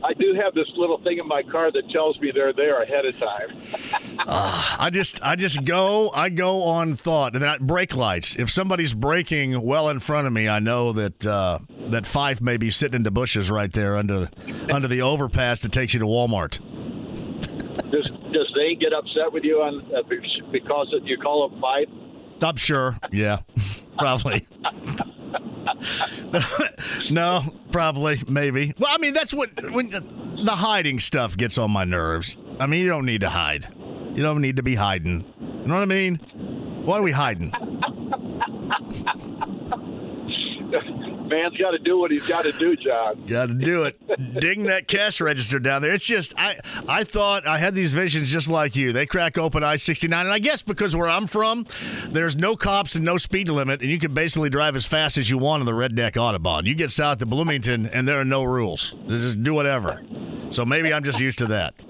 [0.04, 3.06] I do have this little thing in my car that tells me they're there ahead
[3.06, 3.58] of time.
[4.20, 8.36] uh, I just I just go I go on thought and then I, brake lights.
[8.38, 12.58] If somebody's braking well in front of me, I know that uh, that Fife may
[12.58, 14.30] be sitting in the bushes right there under
[14.72, 16.60] under the overpass that takes you to Walmart.
[17.90, 20.04] Does does they get upset with you on uh,
[20.52, 21.90] because you call them Fife?
[22.42, 22.98] I'm sure.
[23.12, 23.40] Yeah,
[23.98, 24.48] probably.
[27.12, 28.74] no, probably, maybe.
[28.78, 32.38] Well, I mean, that's what when the hiding stuff gets on my nerves.
[32.60, 33.68] I mean, you don't need to hide.
[34.16, 35.26] You don't need to be hiding.
[35.40, 36.16] You know what I mean?
[36.86, 37.54] Why are we hiding?
[41.28, 43.26] man's got to do what he's got to do, John.
[43.28, 44.00] Got to do it.
[44.40, 45.94] Ding that cash register down there.
[45.94, 46.58] It's just I
[46.88, 48.94] I thought I had these visions just like you.
[48.94, 51.66] They crack open I sixty nine, and I guess because where I'm from,
[52.10, 55.30] there's no cops and no speed limit, and you can basically drive as fast as
[55.30, 56.66] you want on the Redneck Autobahn.
[56.66, 58.96] You get south to Bloomington, and there are no rules.
[59.06, 60.02] You just do whatever.
[60.50, 61.74] So maybe I'm just used to that.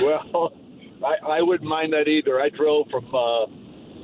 [0.00, 0.52] well,
[1.04, 2.40] I, I wouldn't mind that either.
[2.40, 3.06] I drove from.
[3.12, 3.46] Uh,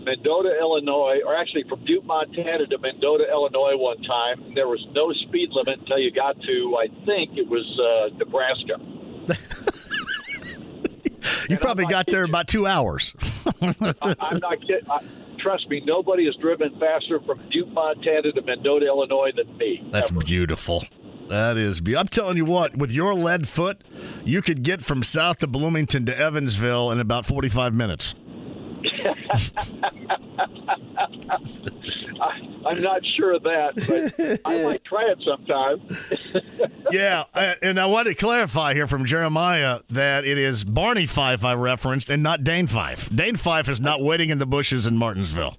[0.07, 4.55] Mendota, Illinois, or actually from Butte, Montana to Mendota, Illinois one time.
[4.55, 8.79] There was no speed limit until you got to, I think it was uh, Nebraska.
[11.49, 13.17] you and probably got there about two hours.
[13.61, 14.89] I, am not kidding.
[14.89, 15.01] I,
[15.41, 19.89] trust me, nobody has driven faster from Butte, Montana to Mendota, Illinois than me.
[19.91, 20.21] That's ever.
[20.21, 20.85] beautiful.
[21.29, 22.01] That is beautiful.
[22.01, 23.83] I'm telling you what, with your lead foot,
[24.25, 28.15] you could get from south to Bloomington to Evansville in about 45 minutes.
[32.21, 36.71] I, am not sure of that, but I might try it sometime.
[36.91, 41.45] yeah, uh, and I want to clarify here from Jeremiah that it is Barney Fife
[41.45, 43.09] I referenced and not Dane Fife.
[43.15, 45.57] Dane Fife is not waiting in the bushes in Martinsville.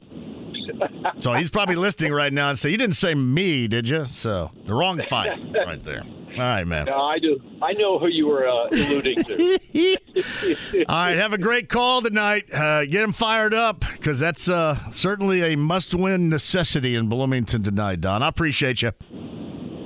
[1.19, 4.51] So he's probably listening right now and say, "You didn't say me, did you?" So
[4.65, 6.03] the wrong Fife right there.
[6.33, 6.85] All right, man.
[6.85, 7.41] No, I do.
[7.61, 9.57] I know who you were uh, alluding to.
[10.87, 12.53] All right, have a great call tonight.
[12.53, 18.01] Uh, get him fired up because that's uh, certainly a must-win necessity in Bloomington tonight,
[18.01, 18.21] Don.
[18.21, 18.91] I appreciate you.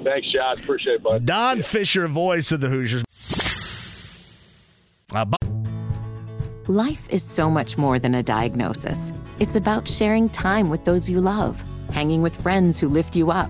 [0.03, 0.59] Thanks, John.
[0.59, 1.25] Appreciate it, bud.
[1.25, 1.63] Don yeah.
[1.63, 3.03] Fischer, voice of the Hoosiers.
[5.13, 5.25] Uh,
[6.67, 9.13] Life is so much more than a diagnosis.
[9.39, 13.49] It's about sharing time with those you love, hanging with friends who lift you up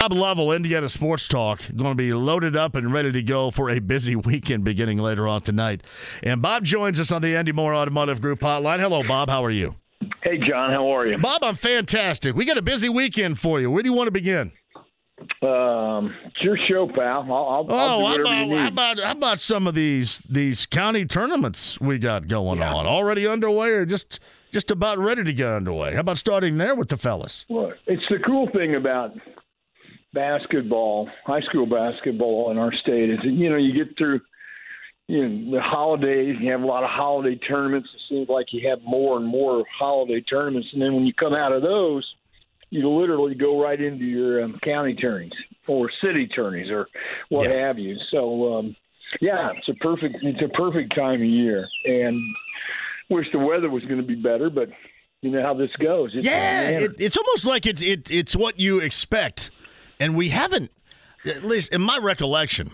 [0.00, 3.68] Bob Lovell, Indiana Sports Talk, going to be loaded up and ready to go for
[3.68, 5.82] a busy weekend beginning later on tonight.
[6.22, 8.80] And Bob joins us on the Andy Moore Automotive Group hotline.
[8.80, 9.28] Hello, Bob.
[9.28, 9.74] How are you?
[10.22, 10.70] Hey, John.
[10.70, 11.18] How are you?
[11.18, 12.34] Bob, I'm fantastic.
[12.34, 13.70] We got a busy weekend for you.
[13.70, 14.52] Where do you want to begin?
[15.42, 17.26] Um, it's your show, pal.
[17.30, 21.04] I'll, I'll, oh, I'll how, about, how about how about some of these these county
[21.04, 22.72] tournaments we got going yeah.
[22.72, 24.18] on already underway, or just
[24.50, 25.92] just about ready to get underway?
[25.92, 27.44] How about starting there with the fellas?
[27.50, 29.12] Well, it's the cool thing about
[30.12, 34.20] basketball, high school basketball in our state is you know, you get through
[35.06, 37.88] you know the holidays, you have a lot of holiday tournaments.
[37.94, 41.34] It seems like you have more and more holiday tournaments, and then when you come
[41.34, 42.06] out of those,
[42.70, 45.32] you literally go right into your um, county tourneys
[45.66, 46.86] or city tourneys or
[47.28, 47.66] what yeah.
[47.66, 47.96] have you.
[48.10, 48.76] So um,
[49.20, 52.20] yeah, it's a perfect it's a perfect time of year, and
[53.08, 54.68] wish the weather was going to be better, but
[55.22, 56.12] you know how this goes.
[56.14, 59.50] It's yeah, it, it's almost like it, it it's what you expect
[60.00, 60.72] and we haven't,
[61.24, 62.72] at least in my recollection,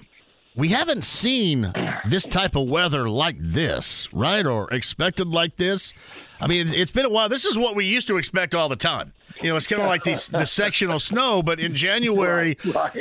[0.55, 1.71] we haven't seen
[2.07, 4.47] this type of weather like this, right?
[4.47, 5.93] Or expected like this.
[6.41, 7.29] I mean, it's been a while.
[7.29, 9.13] This is what we used to expect all the time.
[9.43, 12.57] You know, it's kind of like these the sectional snow, but in January.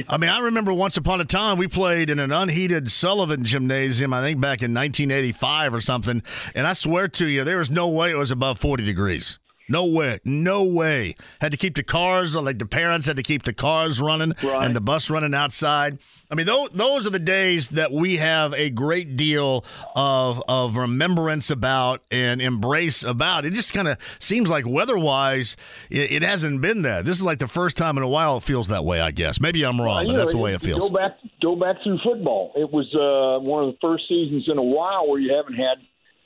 [0.09, 4.11] I mean, I remember once upon a time we played in an unheated Sullivan gymnasium,
[4.11, 6.23] I think back in 1985 or something,
[6.53, 9.39] and I swear to you, there was no way it was above 40 degrees.
[9.67, 10.19] No way.
[10.23, 11.15] No way.
[11.41, 14.65] Had to keep the cars, like the parents had to keep the cars running Right.
[14.65, 15.97] and the bus running outside.
[16.29, 19.63] I mean, those, those are the days that we have a great deal
[19.95, 23.45] of, of remembrance about and embrace about.
[23.45, 25.55] It just kind of seems like weather wise,
[25.89, 27.05] it, it hasn't been that.
[27.05, 29.39] This is like the first time in a while it feels that way, I guess.
[29.39, 30.89] Maybe I'm wrong, You but know, that's the way it feels.
[30.89, 32.51] Go back, go back through football.
[32.55, 35.77] It was uh, one of the first seasons in a while where you haven't had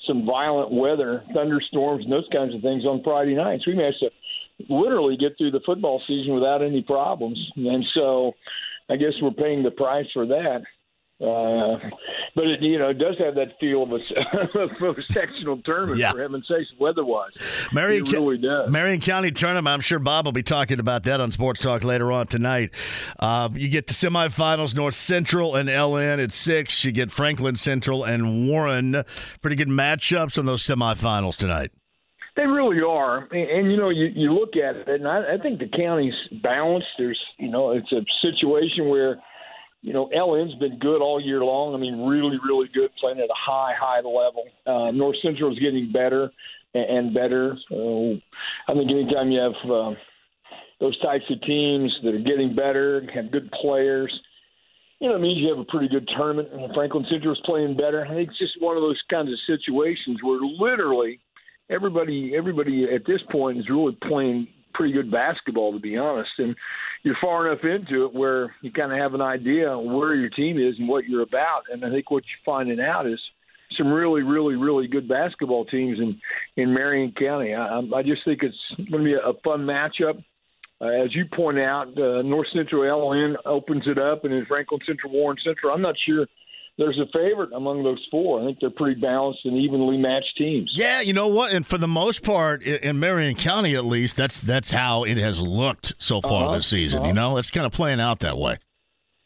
[0.10, 3.68] some violent weather, thunderstorms, and those kinds of things on Friday nights.
[3.68, 4.10] We managed to
[4.68, 8.34] literally get through the football season without any problems, and so
[8.89, 10.64] I guess we're paying the price for that.
[11.22, 11.78] Uh,
[12.34, 16.00] but it, you know, it does have that feel of a, of a sectional tournament,
[16.00, 16.12] Yeah.
[16.12, 17.32] for heaven's sakes, weather-wise.
[17.74, 18.72] Marion, it really does.
[18.72, 19.68] Marion County tournament.
[19.74, 22.72] I'm sure Bob will be talking about that on Sports Talk later on tonight.
[23.20, 26.86] Uh, you get the semifinals, North Central and LN at six.
[26.86, 29.04] You get Franklin Central and Warren.
[29.42, 31.72] Pretty good matchups in those semifinals tonight.
[32.38, 35.38] They really are, and, and you know, you, you look at it, and I, I
[35.44, 36.88] think the county's balanced.
[36.98, 39.20] There's, you know, it's a situation where,
[39.82, 41.74] you know, LN's been good all year long.
[41.74, 44.44] I mean, really, really good, playing at a high, high level.
[44.66, 46.30] Uh, North Central is getting better
[46.74, 47.58] and, better.
[47.72, 48.16] Uh,
[48.68, 49.92] I think anytime you have uh,
[50.80, 54.12] those types of teams that are getting better, have good players,
[55.00, 56.50] you know, it means you have a pretty good tournament.
[56.52, 58.06] And Franklin Central is playing better.
[58.06, 61.22] I think it's just one of those kinds of situations where literally
[61.70, 66.32] everybody everybody at this point is really playing pretty good basketball to be honest.
[66.38, 66.56] And
[67.04, 70.58] you're far enough into it where you kind of have an idea where your team
[70.58, 71.64] is and what you're about.
[71.72, 73.20] And i think what you're finding out is
[73.78, 76.20] some really really really good basketball teams in
[76.62, 77.54] in marion county.
[77.54, 80.24] I I'm- just think it's going to be a, a fun matchup.
[80.82, 84.80] Uh, as you point out, uh, North Central LN opens it up, and then Franklin
[84.86, 85.74] Central, Warren Central.
[85.74, 86.26] I'm not sure
[86.80, 88.42] there's a favorite among those four.
[88.42, 90.72] I think they're pretty balanced and evenly matched teams.
[90.74, 91.52] Yeah, you know what?
[91.52, 95.42] And for the most part, in Marion County at least, that's that's how it has
[95.42, 97.02] looked so far Uh-huh, this season.
[97.02, 97.14] You uh-huh.
[97.14, 98.58] know, it's kind of playing out that way.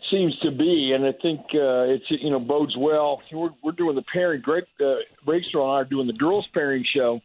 [0.10, 3.22] Seems to be, and I think uh, it's you know bodes well.
[3.32, 4.42] We're, we're doing the pairing.
[4.42, 4.96] Greg uh,
[5.26, 7.22] Breakster and I are doing the girls pairing show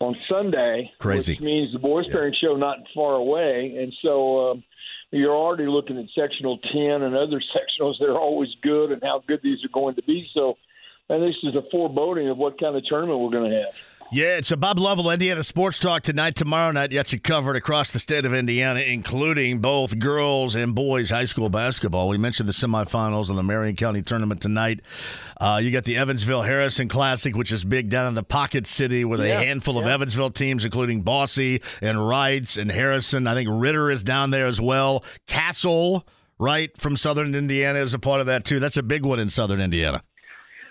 [0.00, 0.90] on Sunday.
[0.98, 1.34] Crazy.
[1.34, 4.50] which means the boys pairing show not far away, and so.
[4.50, 4.64] Um,
[5.12, 9.22] you're already looking at sectional 10 and other sectionals that are always good and how
[9.26, 10.28] good these are going to be.
[10.34, 10.56] So,
[11.08, 14.01] and this is a foreboding of what kind of tournament we're going to have.
[14.14, 16.92] Yeah, it's a Bob Lovell Indiana Sports Talk tonight, tomorrow night.
[16.92, 21.48] Yet you covered across the state of Indiana, including both girls and boys high school
[21.48, 22.10] basketball.
[22.10, 24.80] We mentioned the semifinals of the Marion County tournament tonight.
[25.40, 29.02] Uh, you got the Evansville Harrison Classic, which is big down in the Pocket City
[29.06, 29.86] with a Yeah, handful of.
[29.86, 31.38] Evansville teams, including Bosse
[31.80, 33.26] and Reitz and Harrison.
[33.26, 35.04] I think Ritter is down there as well.
[35.26, 36.06] Castle,
[36.38, 38.60] right, from Southern Indiana is a part of that too.
[38.60, 40.02] That's a big one in Southern Indiana.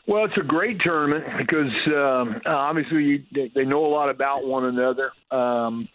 [0.08, 4.46] Well, it's a great tournament because um, obviously you, they, they know a lot about
[4.46, 5.12] one another.
[5.32, 5.88] Um,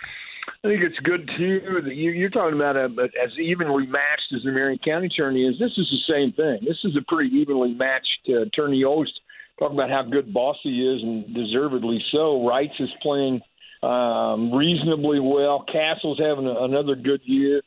[0.65, 2.85] I think it's good too that you, you're talking about a,
[3.23, 5.59] as evenly matched as the Marion County tourney is.
[5.59, 6.61] This is the same thing.
[6.67, 8.85] This is a pretty evenly matched uh, tourney.
[8.85, 9.11] Always
[9.59, 12.41] talk about how good Bosse is, and deservedly so.
[12.41, 13.41] Reitz is playing
[13.83, 15.65] um, reasonably well.
[15.71, 17.61] Castle's having a, another good year.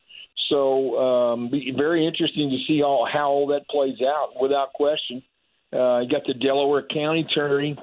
[0.49, 4.41] So um, be very interesting to see how how all that plays out.
[4.41, 5.21] Without question,
[5.73, 7.77] uh, you got the Delaware County tourney.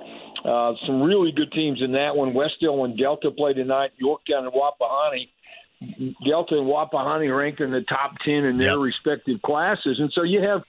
[0.44, 2.32] Uh, some really good teams in that one.
[2.34, 3.90] Wes-Del and Delta play tonight.
[3.96, 5.28] Yorktown and Wapahani.
[6.26, 8.78] Delta and Wapahani ranked in the top ten in their Yep.
[8.78, 10.62] respective classes, and so you have,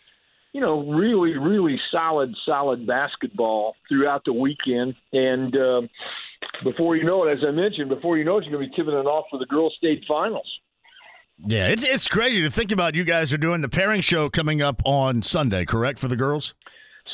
[0.53, 4.95] you know, really, really solid, solid basketball throughout the weekend.
[5.13, 5.89] And um,
[6.63, 8.75] before you know it, as I mentioned, before you know it, you're going to be
[8.75, 10.49] tipping it off for the girls' state finals.
[11.45, 12.95] Yeah, it's it's crazy to think about.
[12.95, 16.55] You guys are doing the pairing show coming up on Sunday, correct, for the girls?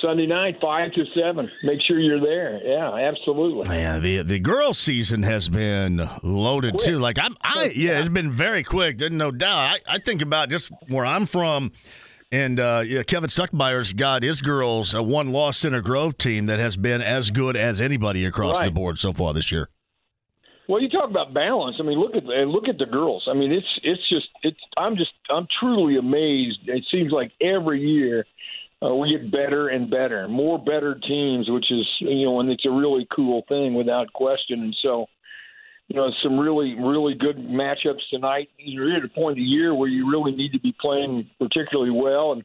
[0.03, 1.49] Sunday night, five to seven.
[1.63, 2.59] Make sure you're there.
[2.63, 3.75] Yeah, absolutely.
[3.75, 6.85] Yeah, the the girls season has been loaded Quick.
[6.85, 6.99] too.
[6.99, 8.97] Like I'm, I yeah, it's been very quick.
[8.97, 9.57] There's no doubt.
[9.87, 11.71] I, I think about just where I'm from,
[12.31, 16.59] and uh, yeah, Kevin Stuckmeyer's got his girls a one loss Center Grove team that
[16.59, 19.69] has been as good as anybody across the board so far this year.
[20.67, 21.75] Well, you talk about balance.
[21.79, 23.27] I mean, look at look at the girls.
[23.29, 24.59] I mean, it's it's just it's.
[24.77, 26.59] I'm just I'm truly amazed.
[26.67, 28.25] It seems like every year
[28.83, 32.65] uh, we get better and better, more better teams, which is you know, and it's
[32.65, 34.61] a really cool thing without question.
[34.61, 35.05] And so,
[35.87, 38.49] you know, some really really good matchups tonight.
[38.57, 41.91] You're at a point of the year where you really need to be playing particularly
[41.91, 42.43] well and.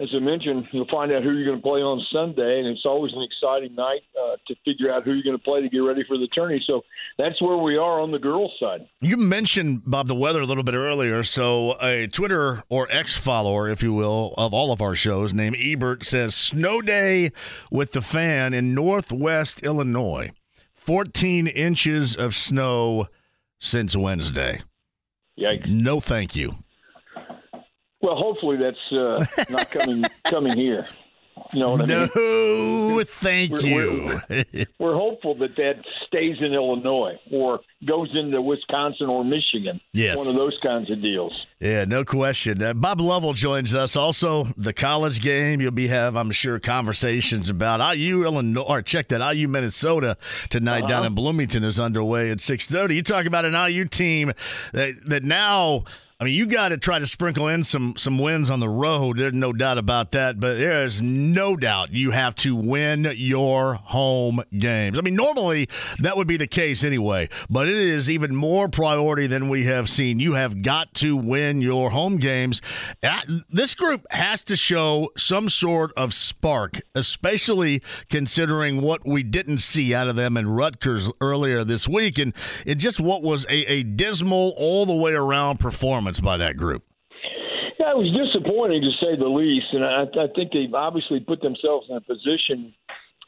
[0.00, 2.84] As I mentioned, you'll find out who you're going to play on Sunday, and it's
[2.84, 5.78] always an exciting night uh, to figure out who you're going to play to get
[5.78, 6.62] ready for the tourney.
[6.68, 6.82] So
[7.18, 8.86] that's where we are on the girls' side.
[9.00, 11.24] You mentioned Bob the weather a little bit earlier.
[11.24, 15.56] So a Twitter or X follower, if you will, of all of our shows, named
[15.60, 17.32] Ebert says snow day
[17.72, 20.30] with the fan in Northwest Illinois.
[20.74, 23.08] 14 inches of snow
[23.58, 24.62] since Wednesday.
[25.36, 25.66] Yikes.
[25.66, 26.58] No, thank you.
[28.00, 30.86] Well, hopefully that's uh, not coming coming here.
[31.52, 32.08] You know what I mean?
[32.96, 34.20] No, thank We're- you.
[34.28, 35.76] we're- We're hopeful that that
[36.06, 39.80] stays in Illinois or goes into Wisconsin or Michigan.
[39.92, 40.18] Yes.
[40.18, 41.46] One of those kinds of deals.
[41.60, 42.60] yeah, no question.
[42.60, 43.94] Uh, Bob Lovell joins us.
[43.94, 45.60] Also, the college game.
[45.60, 48.62] You'll be have, I'm sure, conversations about IU Illinois.
[48.62, 50.16] Or check that IU Minnesota
[50.50, 52.96] tonight down in Bloomington is underway at 6:30.
[52.96, 54.32] You talk about an IU team
[54.72, 55.84] that that now.
[56.20, 59.18] I mean, you got to try to sprinkle in some some wins on the road.
[59.18, 60.40] There's no doubt about that.
[60.40, 64.98] But there is no doubt you have to win your home games.
[64.98, 65.68] I mean, normally
[66.00, 69.88] that would be the case anyway, but it is even more priority than we have
[69.88, 70.18] seen.
[70.18, 72.60] You have got to win your home games.
[73.00, 79.58] Uh, This group has to show some sort of spark, especially considering what we didn't
[79.58, 82.34] see out of them in Rutgers earlier this week, and
[82.66, 86.82] it just what was a, a dismal all the way around performance by that group.
[87.78, 91.40] Yeah, it was disappointing to say the least, and I, I think they've obviously put
[91.40, 92.74] themselves in a position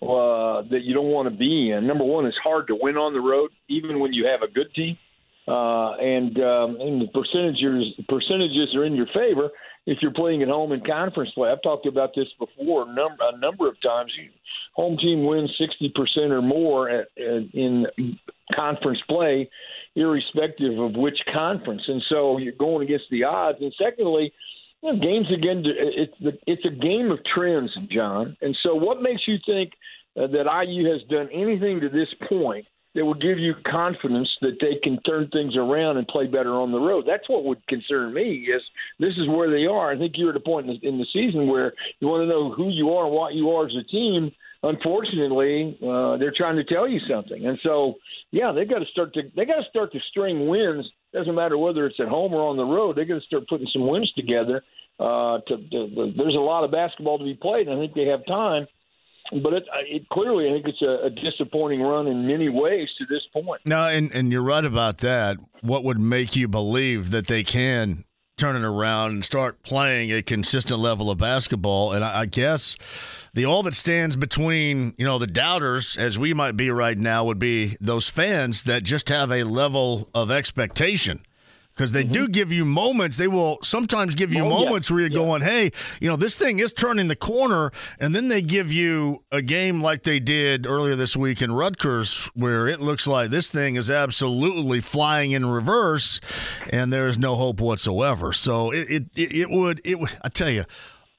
[0.03, 1.87] uh, that you don't want to be in.
[1.87, 4.75] Number one, it's hard to win on the road, even when you have a good
[4.75, 4.99] team,
[5.51, 9.51] uh, and um, and the percentages percentages are in your favor
[9.87, 11.51] if you're playing at home in conference play.
[11.51, 14.13] I've talked about this before a number a number of times.
[14.75, 17.87] Home team wins sixty percent or more at, at, in
[18.55, 19.51] conference play
[19.97, 21.83] irrespective of which conference.
[21.89, 23.59] And so you're going against the odds.
[23.61, 24.33] And secondly,
[24.83, 26.15] you know, games again, it's
[26.47, 28.37] it's a game of trends, John.
[28.41, 29.73] And so, what makes you think
[30.17, 34.59] uh, that IU has done anything to this point that would give you confidence that
[34.61, 37.05] they can turn things around and play better on the road?
[37.07, 38.47] That's what would concern me.
[38.55, 38.63] Is
[38.99, 39.93] this is where they are?
[39.93, 42.29] I think you're at a point in the, in the season where you want to
[42.29, 44.33] know who you are and what you are as a team
[44.63, 47.47] unfortunately, uh, they're trying to tell you something.
[47.47, 47.95] And so,
[48.31, 50.87] yeah, they got to start to they got to start to string wins.
[51.13, 52.97] Doesn't matter whether it's at home or on the road.
[52.97, 54.63] They got to start putting some wins together.
[54.99, 57.95] Uh, to, to, to, there's a lot of basketball to be played, and I think
[57.95, 58.67] they have time.
[59.33, 63.07] But it, it clearly, I think it's a, a disappointing run in many ways to
[63.07, 63.63] this point.
[63.65, 65.37] No, and and you're right about that.
[65.61, 68.05] What would make you believe that they can
[68.37, 71.93] turn it around and start playing a consistent level of basketball?
[71.93, 72.77] And I, I guess
[73.35, 77.25] the all that stands between you know the doubters, as we might be right now,
[77.25, 81.23] would be those fans that just have a level of expectation.
[81.75, 84.53] Because they do give you moments, they will sometimes give you Mm-hmm.
[84.53, 84.65] Oh, yeah.
[84.67, 85.15] moments where you're Yeah.
[85.17, 89.23] going, "Hey, you know, this thing is turning the corner," and then they give you
[89.33, 93.49] a game like they did earlier this week in Rutgers, where it looks like this
[93.49, 96.21] thing is absolutely flying in reverse,
[96.69, 98.33] and there is no hope whatsoever.
[98.35, 100.65] So it it, it, it would it would I tell you.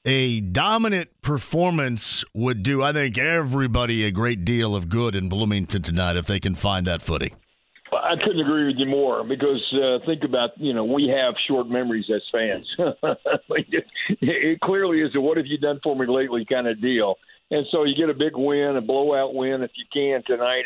[0.04, 5.82] A dominant performance would do, I think, everybody a great deal of good in Bloomington
[5.82, 7.36] tonight if they can find that footing.
[8.12, 11.68] I couldn't agree with you more because uh, think about you know we have short
[11.68, 12.66] memories as fans.
[13.48, 13.84] It,
[14.20, 17.16] it clearly is a "what have you done for me lately" kind of deal,
[17.50, 20.64] and so you get a big win, a blowout win if you can tonight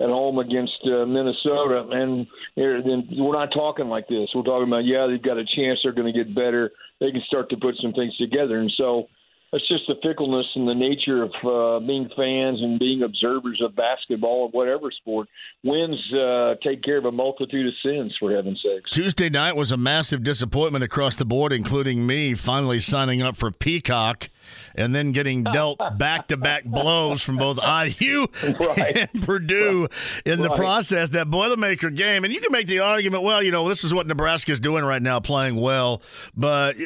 [0.00, 2.26] at home against uh, Minnesota, and
[2.56, 4.28] then we're not talking like this.
[4.34, 6.70] We're talking about yeah they've got a chance, they're going to get better,
[7.00, 9.08] they can start to put some things together, and so
[9.52, 13.74] it's just the fickleness and the nature of uh, being fans and being observers of
[13.74, 15.28] basketball or whatever sport.
[15.64, 18.90] Wins uh, take care of a multitude of sins, for heaven's sakes.
[18.90, 23.50] Tuesday night was a massive disappointment across the board, including me finally signing up for
[23.50, 24.28] Peacock
[24.74, 28.26] and then getting dealt back to back blows from both IU
[28.60, 29.08] Right.
[29.14, 29.88] and Purdue
[30.26, 30.56] in the Right.
[30.58, 31.08] process.
[31.10, 34.06] That Boilermaker game, and you can make the argument, well, you know, this is what
[34.06, 36.02] Nebraska is doing right now, playing well.
[36.36, 36.76] But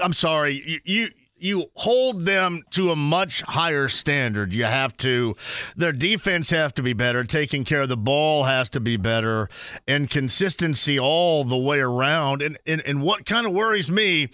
[0.00, 0.80] I'm sorry, you.
[0.84, 1.08] you
[1.40, 4.52] you hold them to a much higher standard.
[4.52, 5.36] You have to,
[5.76, 7.24] their defense have to be better.
[7.24, 9.48] Taking care of the ball has to be better,
[9.88, 12.42] and consistency all the way around.
[12.42, 14.28] And and, and what kind of worries me,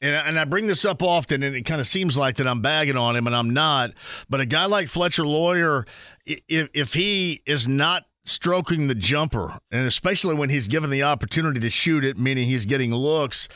[0.00, 2.60] and, and I bring this up often, and it kind of seems like that I'm
[2.62, 3.92] bagging on him, and I'm not.
[4.28, 5.86] But a guy like Fletcher Loyer,
[6.26, 11.58] if if he is not stroking the jumper, and especially when he's given the opportunity
[11.60, 13.48] to shoot it, meaning he's getting looks,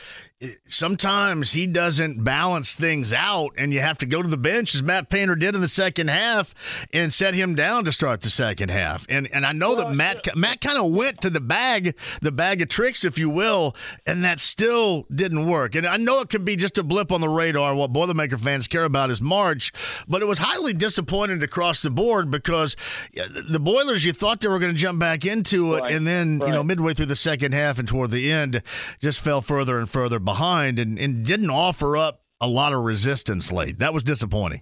[0.67, 4.83] sometimes he doesn't balance things out, and you have to go to the bench as
[4.83, 6.53] Matt Painter did in the second half
[6.93, 9.05] and set him down to start the second half.
[9.09, 12.61] And and I know that Matt Matt kind of went to the bag, the bag
[12.61, 15.75] of tricks, if you will, and that still didn't work.
[15.75, 17.73] And I know it can be just a blip on the radar.
[17.75, 19.71] What Boilermaker fans care about is March,
[20.07, 22.75] but it was highly disappointed across the board because
[23.13, 26.41] the Boilers, you thought they were going to jump back into it, Right, and then
[26.45, 28.61] you know midway through the second half and toward the end,
[28.99, 33.51] just fell further and further behind, and, and didn't offer up a lot of resistance
[33.51, 33.79] late.
[33.79, 34.61] That was disappointing.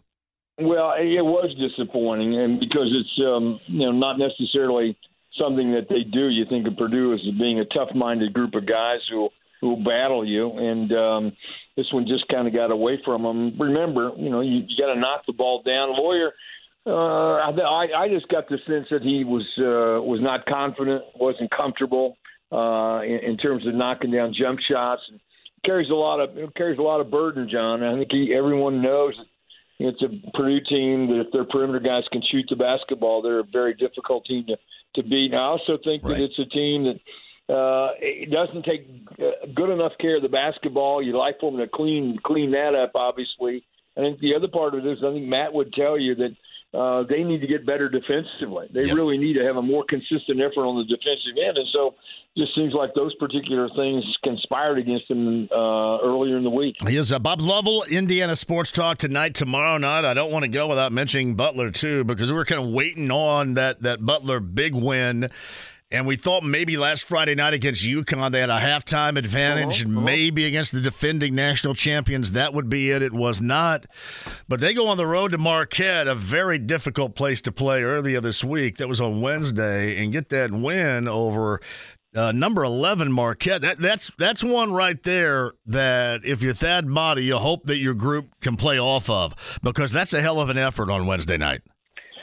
[0.57, 4.97] Well, it was disappointing, and because it's um, you know not necessarily
[5.37, 6.29] something that they do.
[6.29, 9.29] You think of Purdue as being a tough-minded group of guys who
[9.59, 11.33] who battle you, and um,
[11.75, 13.59] this one just kind of got away from them.
[13.59, 15.89] Remember, you know, you, you got to knock the ball down.
[15.89, 16.31] Loyer,
[16.87, 21.51] uh, I, I just got the sense that he was uh, was not confident, wasn't
[21.51, 22.15] comfortable
[22.51, 25.01] uh, in, in terms of knocking down jump shots.
[25.11, 25.19] And
[25.65, 27.83] carries a lot of carries a lot of burden, John.
[27.83, 29.13] I think he, everyone knows
[29.79, 33.43] it's a Purdue team that if their perimeter guys can shoot the basketball, they're a
[33.51, 34.57] very difficult team to
[34.95, 35.31] to beat.
[35.31, 36.17] And I also think right.
[36.17, 38.87] that it's a team that uh, it doesn't take
[39.19, 41.03] uh, good enough care of the basketball.
[41.03, 43.65] You like for them to clean clean that up, obviously.
[43.97, 46.35] I think the other part of this, I think Matt would tell you that
[46.75, 48.67] uh, they need to get better defensively.
[48.71, 48.95] They yes.
[48.95, 51.95] really need to have a more consistent effort on the defensive end, and so
[52.37, 56.75] just seems like those particular things conspired against them uh, earlier in the week.
[56.87, 60.03] He is uh, Bob Lovell, Indiana Sports Talk tonight, tomorrow night.
[60.03, 63.09] I don't want to go without mentioning Butler too, because we were kind of waiting
[63.09, 65.29] on that that Butler big win
[65.95, 69.89] and we thought maybe last Friday night against UConn they had a halftime advantage, uh-huh,
[69.89, 70.05] and uh-huh.
[70.05, 73.01] maybe against the defending national champions that would be it.
[73.01, 73.85] It was not.
[74.47, 78.19] But they go on the road to Marquette, a very difficult place to play earlier
[78.19, 78.77] this week.
[78.77, 81.61] That was on Wednesday, and get that win over
[82.13, 83.61] uh, number 11 Marquette.
[83.61, 87.93] That, that's that's one right there that if you're Thad Matta, you hope that your
[87.93, 91.61] group can play off of because that's a hell of an effort on Wednesday night.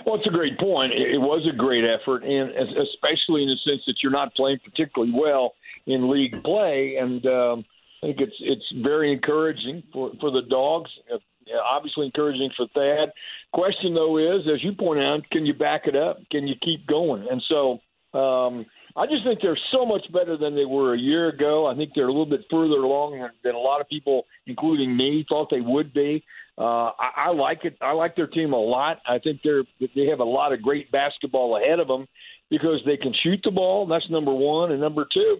[0.04, 0.92] Well, it's a great point.
[0.92, 5.12] It was a great effort, and especially in the sense that you're not playing particularly
[5.14, 5.54] well
[5.86, 7.64] in league play, and um,
[8.02, 10.90] I think it's it's very encouraging for for the dogs.
[11.12, 11.18] Uh,
[11.64, 13.12] obviously encouraging for Thad.
[13.52, 16.18] Question though is, as you point out, can you back it up?
[16.30, 17.26] Can you keep going?
[17.30, 17.80] And so.
[18.18, 21.66] Um, I just think they're so much better than they were a year ago.
[21.66, 25.24] I think they're a little bit further along than a lot of people, including me,
[25.26, 26.22] thought they would be.
[26.58, 27.76] Uh, I, I like it.
[27.80, 28.98] I like their team a lot.
[29.06, 32.06] I think they're they have a lot of great basketball ahead of them
[32.50, 33.86] because they can shoot the ball.
[33.86, 35.38] That's number one, and number two,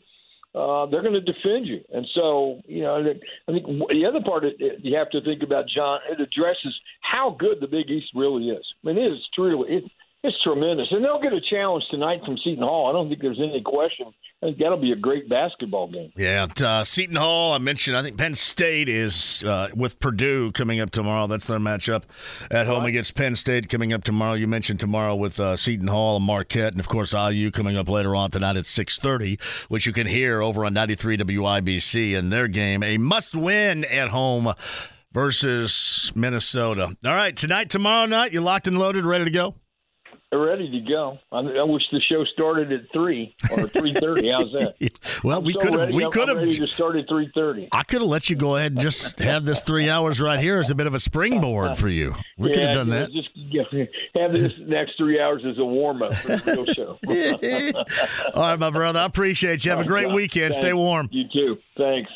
[0.55, 1.81] uh, they're going to defend you.
[1.93, 6.01] And so, you know, I think the other part you have to think about, John,
[6.11, 8.65] it addresses how good the Big East really is.
[8.83, 9.85] I mean, it is truly it,
[10.25, 12.89] it's tremendous, and they'll get a challenge tonight from Seton Hall.
[12.89, 14.07] I don't think there's any question.
[14.41, 16.13] I think that'll be a great basketball game.
[16.17, 17.53] Yeah, uh, Seton Hall.
[17.53, 17.97] I mentioned.
[17.97, 21.27] I think Penn State is uh, with Purdue coming up tomorrow.
[21.27, 22.05] That's their matchup
[22.53, 22.91] at home right.
[22.91, 24.35] against Penn State coming up tomorrow.
[24.35, 27.89] You mentioned tomorrow with uh, Seton Hall and Marquette, and of course IU coming up
[27.89, 32.13] later on tonight at six thirty, which you can hear over on ninety three WIBC
[32.17, 32.85] in their game.
[32.85, 34.55] A must win at home
[35.13, 36.97] versus Minnesota.
[37.05, 39.57] All right, tonight, tomorrow night, you locked and loaded, ready to go
[40.39, 41.19] ready to go.
[41.31, 44.31] I, I, wish the show started at three or three thirty.
[44.31, 44.75] How's that?
[45.25, 45.91] well, I'm we so could have.
[45.91, 46.39] We could have.
[46.39, 47.69] Ready to start at three thirty.
[47.73, 50.59] I could have let you go ahead and just have this three hours right here
[50.59, 52.15] as a bit of a springboard for you.
[52.39, 53.11] We yeah, could have done that.
[53.11, 53.31] Just
[54.15, 56.99] have this next three hours as a warm up for the real show.
[58.35, 59.01] All right, my brother.
[59.01, 59.71] I appreciate you.
[59.71, 60.55] Have a great weekend.
[60.55, 60.67] Thanks.
[60.67, 61.09] Stay warm.
[61.13, 61.59] You too.
[61.77, 62.11] Thanks.